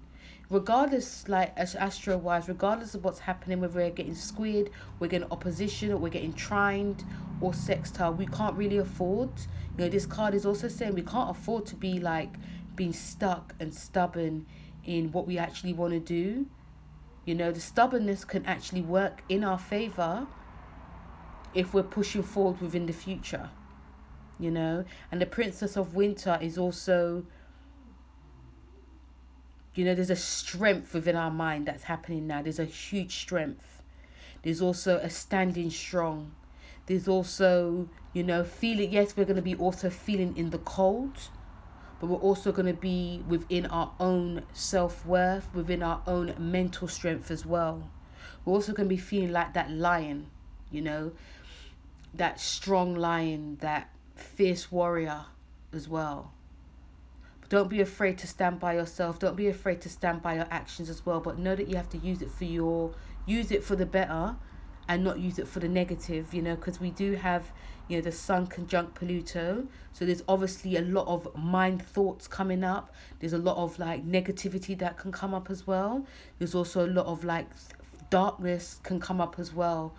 Regardless 0.50 1.30
like 1.30 1.54
as 1.56 1.76
astro 1.76 2.18
wise 2.18 2.50
regardless 2.50 2.94
of 2.94 3.06
what's 3.06 3.20
happening 3.20 3.62
whether 3.62 3.80
we're 3.80 3.92
getting 3.92 4.16
squared 4.16 4.72
we're 5.00 5.08
getting 5.08 5.32
opposition 5.32 5.92
or 5.92 5.98
we're 5.98 6.10
getting 6.10 6.34
trined 6.34 7.06
or 7.42 7.54
sextile 7.54 8.14
we 8.14 8.26
can't 8.26 8.56
really 8.56 8.78
afford 8.78 9.30
you 9.78 9.86
know 9.86 9.90
this 9.90 10.06
card 10.06 10.34
is 10.34 10.46
also 10.46 10.68
saying 10.68 10.94
we 10.94 11.02
can't 11.02 11.30
afford 11.30 11.66
to 11.66 11.76
be 11.76 12.00
like 12.00 12.36
being 12.76 12.94
stuck 12.94 13.54
and 13.60 13.74
stubborn 13.74 14.46
in 14.86 15.12
what 15.12 15.28
we 15.28 15.38
actually 15.38 15.74
want 15.74 15.94
to 15.94 16.00
do 16.00 16.46
you 17.26 17.36
know 17.36 17.52
the 17.52 17.60
stubbornness 17.60 18.26
can 18.26 18.46
actually 18.46 18.82
work 18.82 19.24
in 19.30 19.44
our 19.44 19.60
favor 19.60 20.28
if 21.54 21.74
we're 21.74 21.84
pushing 21.84 22.24
forward 22.24 22.60
within 22.62 22.86
the 22.86 22.94
future 22.94 23.50
you 24.40 24.52
know 24.52 24.84
and 25.12 25.22
the 25.22 25.26
princess 25.26 25.76
of 25.76 25.96
winter 25.96 26.38
is 26.42 26.58
also 26.58 27.26
you 29.80 29.86
know, 29.86 29.96
there's 29.96 30.10
a 30.10 30.16
strength 30.18 30.94
within 30.94 31.16
our 31.16 31.32
mind 31.32 31.66
that's 31.66 31.84
happening 31.84 32.28
now. 32.28 32.42
There's 32.42 32.60
a 32.60 32.66
huge 32.66 33.16
strength. 33.16 33.82
There's 34.44 34.62
also 34.62 34.98
a 34.98 35.10
standing 35.10 35.70
strong. 35.70 36.34
There's 36.90 37.08
also, 37.08 37.88
you 38.14 38.24
know, 38.24 38.44
feeling, 38.44 38.92
yes, 38.92 39.16
we're 39.16 39.26
going 39.26 39.36
to 39.36 39.44
be 39.44 39.54
also 39.54 39.92
feeling 39.92 40.36
in 40.36 40.50
the 40.50 40.58
cold, 40.58 41.20
but 42.00 42.08
we're 42.08 42.18
also 42.18 42.52
going 42.52 42.66
to 42.66 42.74
be 42.74 43.24
within 43.28 43.68
our 43.68 43.92
own 44.00 44.42
self 44.54 45.06
worth, 45.06 45.54
within 45.54 45.84
our 45.84 46.02
own 46.08 46.34
mental 46.40 46.88
strength 46.88 47.30
as 47.30 47.46
well. 47.46 47.92
We're 48.44 48.54
also 48.54 48.74
going 48.74 48.90
to 48.90 48.96
be 48.96 49.00
feeling 49.00 49.32
like 49.32 49.54
that 49.54 49.70
lion, 49.70 50.32
you 50.72 50.82
know, 50.82 51.12
that 52.16 52.40
strong 52.40 52.96
lion, 52.96 53.58
that 53.62 53.92
fierce 54.16 54.72
warrior 54.72 55.26
as 55.72 55.88
well. 55.88 56.34
Don't 57.50 57.70
be 57.70 57.82
afraid 57.82 58.18
to 58.18 58.28
stand 58.28 58.60
by 58.60 58.74
yourself. 58.74 59.20
Don't 59.20 59.36
be 59.36 59.48
afraid 59.48 59.80
to 59.82 59.90
stand 59.90 60.24
by 60.24 60.38
your 60.38 60.48
actions 60.50 60.90
as 60.90 61.06
well. 61.06 61.20
But 61.20 61.38
know 61.38 61.56
that 61.56 61.68
you 61.68 61.76
have 61.76 61.90
to 61.90 62.00
use 62.00 62.24
it 62.24 62.32
for 62.32 62.46
your 62.46 62.96
use 63.28 63.52
it 63.52 63.64
for 63.64 63.76
the 63.76 63.86
better 63.86 64.38
and 64.90 65.04
not 65.04 65.20
use 65.20 65.38
it 65.38 65.48
for 65.48 65.60
the 65.60 65.70
negative, 65.70 66.34
you 66.34 66.42
know, 66.42 66.56
because 66.56 66.80
we 66.80 66.90
do 66.90 67.14
have, 67.14 67.52
you 67.88 67.98
know, 67.98 68.02
the 68.02 68.12
sun 68.12 68.48
conjunct 68.48 68.96
Pluto. 68.96 69.68
So 69.94 70.04
there's 70.04 70.24
obviously 70.28 70.78
a 70.78 70.82
lot 70.82 71.08
of 71.08 71.28
mind 71.38 71.86
thoughts 71.86 72.28
coming 72.28 72.64
up. 72.64 72.92
There's 73.20 73.32
a 73.32 73.38
lot 73.38 73.58
of 73.58 73.78
like 73.78 74.04
negativity 74.04 74.76
that 74.80 74.98
can 74.98 75.12
come 75.12 75.36
up 75.36 75.52
as 75.52 75.68
well. 75.68 76.08
There's 76.40 76.56
also 76.56 76.88
a 76.88 76.90
lot 76.90 77.06
of 77.06 77.24
like 77.24 77.48
darkness 78.10 78.80
can 78.82 79.00
come 79.00 79.22
up 79.22 79.38
as 79.38 79.54
well. 79.54 79.94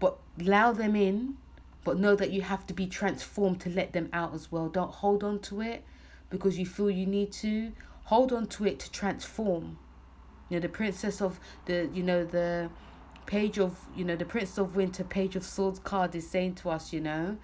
But 0.00 0.16
allow 0.40 0.72
them 0.72 0.96
in, 0.96 1.36
but 1.84 1.98
know 1.98 2.16
that 2.16 2.30
you 2.30 2.40
have 2.40 2.66
to 2.68 2.74
be 2.74 2.86
transformed 2.86 3.60
to 3.60 3.68
let 3.68 3.92
them 3.92 4.08
out 4.14 4.34
as 4.34 4.50
well. 4.50 4.70
Don't 4.70 4.90
hold 4.90 5.22
on 5.22 5.38
to 5.40 5.60
it 5.60 5.84
because 6.30 6.58
you 6.58 6.64
feel 6.64 6.90
you 6.90 7.04
need 7.04 7.30
to 7.32 7.72
hold 8.04 8.32
on 8.32 8.46
to 8.46 8.64
it 8.64 8.78
to 8.78 8.90
transform 8.90 9.78
you 10.48 10.56
know 10.56 10.60
the 10.60 10.68
princess 10.68 11.22
of 11.22 11.40
the 11.64 11.88
you 11.94 12.02
know 12.02 12.24
the 12.24 12.68
page 13.26 13.58
of 13.58 13.78
you 13.96 14.04
know 14.04 14.16
the 14.16 14.24
prince 14.24 14.58
of 14.58 14.76
winter 14.76 15.04
page 15.04 15.36
of 15.36 15.44
swords 15.44 15.78
card 15.78 16.14
is 16.14 16.28
saying 16.28 16.54
to 16.54 16.70
us 16.70 16.92
you 16.92 17.00
know 17.00 17.36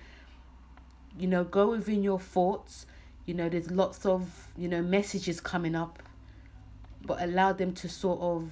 you 1.19 1.27
know 1.27 1.45
go 1.45 1.71
within 1.71 2.03
your 2.03 2.21
thoughts. 2.21 2.87
You 3.27 3.35
know 3.35 3.49
there's 3.49 3.71
lots 3.71 4.07
of 4.07 4.49
you 4.57 4.69
know 4.69 4.83
messages 4.83 5.41
coming 5.41 5.75
up 5.75 6.03
but 7.03 7.23
allow 7.23 7.53
them 7.53 7.73
to 7.75 7.89
sort 7.89 8.21
of 8.21 8.51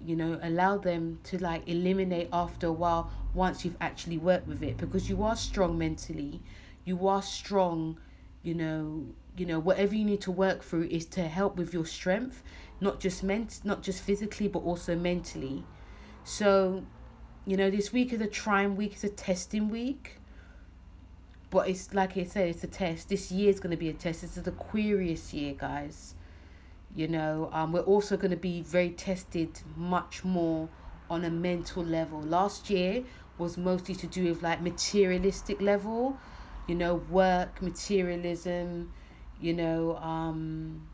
you 0.00 0.16
know 0.16 0.38
allow 0.42 0.78
them 0.78 1.18
to 1.24 1.38
like 1.38 1.68
eliminate 1.68 2.28
after 2.32 2.68
a 2.68 2.72
while 2.72 3.10
once 3.34 3.64
you've 3.64 3.76
actually 3.80 4.18
worked 4.18 4.46
with 4.46 4.62
it. 4.62 4.76
Because 4.78 5.08
you 5.10 5.22
are 5.22 5.36
strong 5.36 5.76
mentally. 5.78 6.40
You 6.84 7.06
are 7.08 7.22
strong 7.22 7.98
you 8.42 8.54
know, 8.54 9.04
you 9.36 9.44
know, 9.46 9.58
whatever 9.58 9.94
you 9.94 10.04
need 10.04 10.20
to 10.22 10.30
work 10.30 10.62
through 10.62 10.88
is 10.90 11.04
to 11.06 11.22
help 11.22 11.56
with 11.56 11.74
your 11.74 11.84
strength, 11.84 12.42
not 12.80 13.00
just 13.00 13.22
ment 13.22 13.60
not 13.64 13.82
just 13.82 14.02
physically 14.02 14.48
but 14.48 14.60
also 14.60 14.94
mentally. 14.96 15.64
So, 16.28 16.84
you 17.46 17.56
know, 17.56 17.70
this 17.70 17.90
week 17.90 18.12
is 18.12 18.20
a 18.20 18.26
trying 18.26 18.76
week, 18.76 18.92
it's 18.92 19.02
a 19.02 19.08
testing 19.08 19.70
week. 19.70 20.20
But 21.48 21.70
it's 21.70 21.94
like 21.94 22.18
I 22.18 22.24
said, 22.24 22.50
it's 22.50 22.62
a 22.62 22.66
test. 22.66 23.08
This 23.08 23.32
year 23.32 23.48
is 23.48 23.60
going 23.60 23.70
to 23.70 23.78
be 23.78 23.88
a 23.88 23.94
test. 23.94 24.20
This 24.20 24.36
is 24.36 24.42
the 24.42 24.50
Aquarius 24.50 25.32
year, 25.32 25.54
guys. 25.54 26.14
You 26.94 27.08
know, 27.08 27.48
um, 27.50 27.72
we're 27.72 27.80
also 27.80 28.18
going 28.18 28.30
to 28.30 28.36
be 28.36 28.60
very 28.60 28.90
tested 28.90 29.62
much 29.74 30.22
more 30.22 30.68
on 31.08 31.24
a 31.24 31.30
mental 31.30 31.82
level. 31.82 32.20
Last 32.20 32.68
year 32.68 33.04
was 33.38 33.56
mostly 33.56 33.94
to 33.94 34.06
do 34.06 34.28
with 34.28 34.42
like 34.42 34.60
materialistic 34.60 35.62
level, 35.62 36.18
you 36.66 36.74
know, 36.74 36.96
work, 37.08 37.62
materialism, 37.62 38.92
you 39.40 39.54
know, 39.54 39.96
um, 39.96 40.86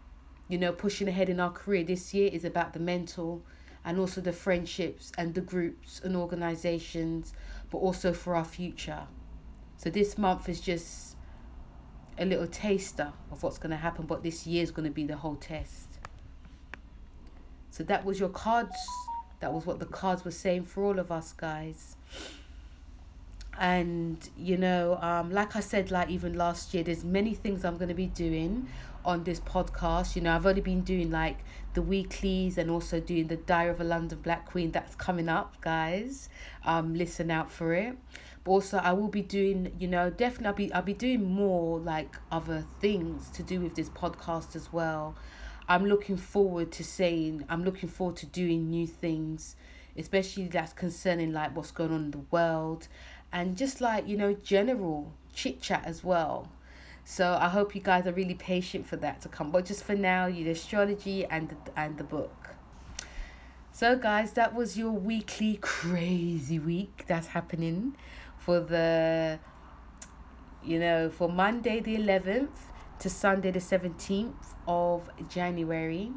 you 0.49 0.59
know, 0.59 0.70
pushing 0.70 1.09
ahead 1.09 1.28
in 1.28 1.41
our 1.41 1.51
career. 1.51 1.82
This 1.82 2.14
year 2.14 2.30
is 2.32 2.45
about 2.45 2.72
the 2.72 2.78
mental 2.78 3.43
and 3.85 3.99
also 3.99 4.20
the 4.20 4.32
friendships 4.32 5.12
and 5.18 5.35
the 5.35 5.41
groups 5.41 6.01
and 6.03 6.16
organizations, 6.16 7.35
but 7.70 7.78
also 7.78 8.12
for 8.12 8.35
our 8.35 8.45
future. 8.45 9.03
So 9.76 9.91
this 9.91 10.16
month 10.16 10.49
is 10.49 10.61
just 10.61 11.16
a 12.18 12.24
little 12.24 12.47
taster 12.47 13.12
of 13.30 13.43
what's 13.43 13.59
going 13.59 13.70
to 13.70 13.76
happen, 13.76 14.07
but 14.07 14.22
this 14.22 14.47
year 14.47 14.62
is 14.62 14.70
going 14.70 14.89
to 14.89 14.95
be 14.95 15.05
the 15.05 15.16
whole 15.16 15.37
test. 15.37 15.89
So 17.70 17.82
that 17.85 18.05
was 18.05 18.20
your 18.20 18.28
cards. 18.28 18.76
That 19.41 19.53
was 19.53 19.66
what 19.66 19.80
the 19.80 19.87
cards 19.87 20.24
were 20.24 20.30
saying 20.30 20.64
for 20.64 20.85
all 20.85 20.99
of 20.99 21.11
us, 21.11 21.32
guys. 21.32 21.97
And 23.59 24.16
you 24.37 24.57
know, 24.57 24.97
um, 25.03 25.32
like 25.32 25.55
I 25.57 25.61
said, 25.61 25.91
like 25.91 26.09
even 26.09 26.35
last 26.35 26.72
year, 26.72 26.82
there's 26.82 27.05
many 27.05 27.35
things 27.35 27.64
I'm 27.64 27.76
going 27.76 27.89
to 27.89 27.95
be 27.95 28.07
doing 28.07 28.68
on 29.05 29.24
this 29.24 29.40
podcast. 29.40 30.16
You 30.16 30.22
know, 30.22 30.34
I've 30.34 30.46
only 30.46 30.61
been 30.61 30.82
doing 30.82 31.11
like 31.11 31.38
the 31.74 31.82
weeklies 31.82 32.59
and 32.59 32.70
also 32.70 33.00
doing 33.00 33.28
the 33.28 33.36
Diary 33.36 33.70
of 33.70 33.80
a 33.80 33.84
London 33.84 34.18
Black 34.22 34.46
Queen. 34.46 34.70
That's 34.70 34.94
coming 34.94 35.28
up, 35.28 35.61
guys. 35.61 36.28
Um, 36.64 36.94
listen 36.94 37.30
out 37.30 37.50
for 37.50 37.74
it. 37.74 37.96
But 38.44 38.50
also, 38.50 38.78
I 38.78 38.92
will 38.92 39.09
be 39.09 39.22
doing, 39.22 39.74
you 39.78 39.88
know, 39.88 40.11
definitely 40.11 40.46
I'll 40.46 40.52
be 40.55 40.72
I'll 40.74 40.82
be 40.82 40.94
doing 40.94 41.24
more 41.24 41.78
like 41.78 42.16
other 42.30 42.64
things 42.80 43.30
to 43.30 43.42
do 43.42 43.61
with 43.61 43.74
this 43.74 43.88
podcast 43.88 44.55
as 44.55 44.72
well. 44.72 45.16
I'm 45.66 45.86
looking 45.86 46.18
forward 46.18 46.70
to 46.72 46.84
saying 46.84 47.44
I'm 47.48 47.64
looking 47.64 47.88
forward 47.88 48.16
to 48.16 48.26
doing 48.26 48.68
new 48.68 48.86
things, 48.86 49.57
especially 49.96 50.48
that's 50.48 50.74
concerning 50.74 51.32
like 51.32 51.57
what's 51.57 51.70
going 51.70 51.92
on 51.92 52.05
in 52.05 52.11
the 52.11 52.24
world, 52.30 52.88
and 53.32 53.57
just 53.57 53.80
like 53.80 54.07
you 54.07 54.16
know 54.18 54.34
general 54.34 55.14
chit 55.32 55.62
chat 55.62 55.82
as 55.86 56.05
well. 56.05 56.50
So 57.05 57.36
I 57.38 57.48
hope 57.48 57.74
you 57.74 57.82
guys 57.82 58.07
are 58.07 58.12
really 58.12 58.34
patient 58.34 58.86
for 58.86 58.96
that 58.96 59.20
to 59.22 59.28
come. 59.28 59.50
But 59.50 59.66
just 59.66 59.84
for 59.84 59.94
now, 59.94 60.26
you 60.26 60.44
the 60.44 60.50
astrology 60.50 61.24
and 61.26 61.50
the, 61.50 61.57
and 61.76 61.98
the 61.98 62.05
book. 62.05 62.55
So 63.72 63.98
guys, 63.98 64.32
that 64.34 64.55
was 64.55 64.78
your 64.78 64.92
weekly 64.92 65.59
crazy 65.61 66.59
week 66.59 67.05
that's 67.07 67.28
happening 67.28 67.96
for 68.38 68.61
the 68.61 69.38
you 70.62 70.78
know 70.78 71.11
for 71.11 71.28
Monday 71.28 71.80
the 71.80 71.96
11th 71.96 72.57
to 73.00 73.11
Sunday 73.11 73.50
the 73.50 73.59
17th 73.59 74.55
of 74.68 75.11
January. 75.28 76.12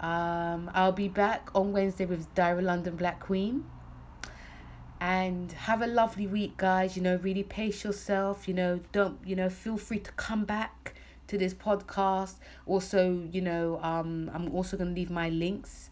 Um, 0.00 0.70
I'll 0.72 0.92
be 0.92 1.08
back 1.08 1.50
on 1.54 1.72
Wednesday 1.72 2.06
with 2.06 2.34
Diary 2.34 2.62
London 2.62 2.96
Black 2.96 3.20
Queen. 3.20 3.64
And 5.00 5.50
have 5.52 5.80
a 5.80 5.86
lovely 5.86 6.26
week, 6.26 6.56
guys. 6.58 6.96
You 6.96 7.02
know, 7.02 7.16
really 7.22 7.42
pace 7.42 7.84
yourself. 7.84 8.46
You 8.46 8.54
know, 8.54 8.80
don't, 8.92 9.18
you 9.24 9.34
know, 9.34 9.48
feel 9.48 9.78
free 9.78 9.98
to 10.00 10.12
come 10.12 10.44
back 10.44 10.94
to 11.28 11.38
this 11.38 11.54
podcast. 11.54 12.34
Also, 12.66 13.26
you 13.32 13.40
know, 13.40 13.80
um, 13.82 14.30
I'm 14.34 14.54
also 14.54 14.76
going 14.76 14.90
to 14.90 14.94
leave 14.94 15.10
my 15.10 15.30
links 15.30 15.90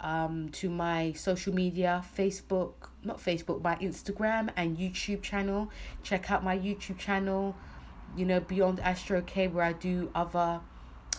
um, 0.00 0.50
to 0.50 0.68
my 0.68 1.12
social 1.14 1.54
media 1.54 2.04
Facebook, 2.16 2.74
not 3.02 3.18
Facebook, 3.18 3.62
my 3.62 3.76
Instagram 3.76 4.50
and 4.56 4.76
YouTube 4.76 5.22
channel. 5.22 5.70
Check 6.02 6.30
out 6.30 6.44
my 6.44 6.56
YouTube 6.56 6.98
channel, 6.98 7.56
you 8.16 8.26
know, 8.26 8.40
Beyond 8.40 8.78
Astro 8.80 9.22
K, 9.22 9.48
where 9.48 9.64
I 9.64 9.72
do 9.72 10.10
other 10.14 10.60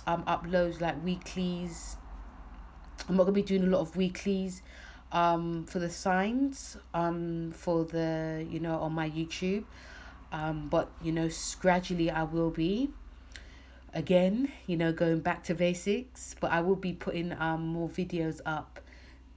um, 0.06 0.24
uploads 0.26 0.80
like 0.80 1.04
weeklies. 1.04 1.98
I'm 3.10 3.18
not 3.18 3.24
going 3.24 3.36
to 3.36 3.42
be 3.42 3.44
doing 3.44 3.64
a 3.64 3.76
lot 3.76 3.82
of 3.82 3.96
weeklies 3.98 4.62
um, 5.16 5.66
for 5.66 5.80
the 5.80 5.90
signs 5.90 6.78
um, 6.94 7.52
for 7.52 7.86
the, 7.86 8.46
you 8.48 8.60
know, 8.60 8.76
on 8.76 8.92
my 8.94 9.10
YouTube. 9.10 9.64
Um, 10.32 10.68
but, 10.68 10.90
you 11.02 11.14
know, 11.14 11.30
gradually 11.62 12.12
I 12.12 12.24
will 12.24 12.52
be 12.52 12.90
again, 13.94 14.52
you 14.68 14.76
know, 14.76 14.92
going 14.92 15.22
back 15.22 15.44
to 15.46 15.56
basics, 15.56 16.36
but 16.42 16.52
I 16.52 16.60
will 16.60 16.76
be 16.76 16.94
putting 16.94 17.32
um 17.40 17.66
more 17.66 17.88
videos 17.88 18.42
up 18.46 18.82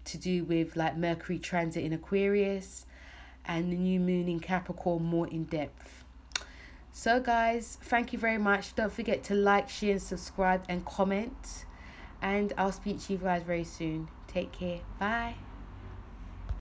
to 0.06 0.18
do 0.18 0.44
with 0.44 0.74
like 0.74 0.96
Mercury 0.96 1.38
transit 1.38 1.84
in 1.84 1.92
Aquarius 1.92 2.84
and 3.44 3.72
the 3.72 3.76
new 3.76 4.00
moon 4.00 4.28
in 4.28 4.40
Capricorn 4.40 5.04
more 5.04 5.28
in 5.28 5.44
depth. 5.44 6.04
So 6.92 7.20
guys, 7.20 7.78
thank 7.82 8.12
you 8.12 8.18
very 8.18 8.38
much. 8.38 8.74
Don't 8.74 8.92
forget 8.92 9.22
to 9.24 9.34
like, 9.34 9.68
share 9.68 9.92
and 9.92 10.02
subscribe 10.02 10.64
and 10.68 10.84
comment. 10.84 11.66
And 12.20 12.52
I'll 12.58 12.72
speak 12.72 13.00
to 13.02 13.12
you 13.12 13.18
guys 13.20 13.44
very 13.44 13.62
soon. 13.62 14.08
Take 14.26 14.50
care. 14.50 14.80
Bye. 14.98 15.47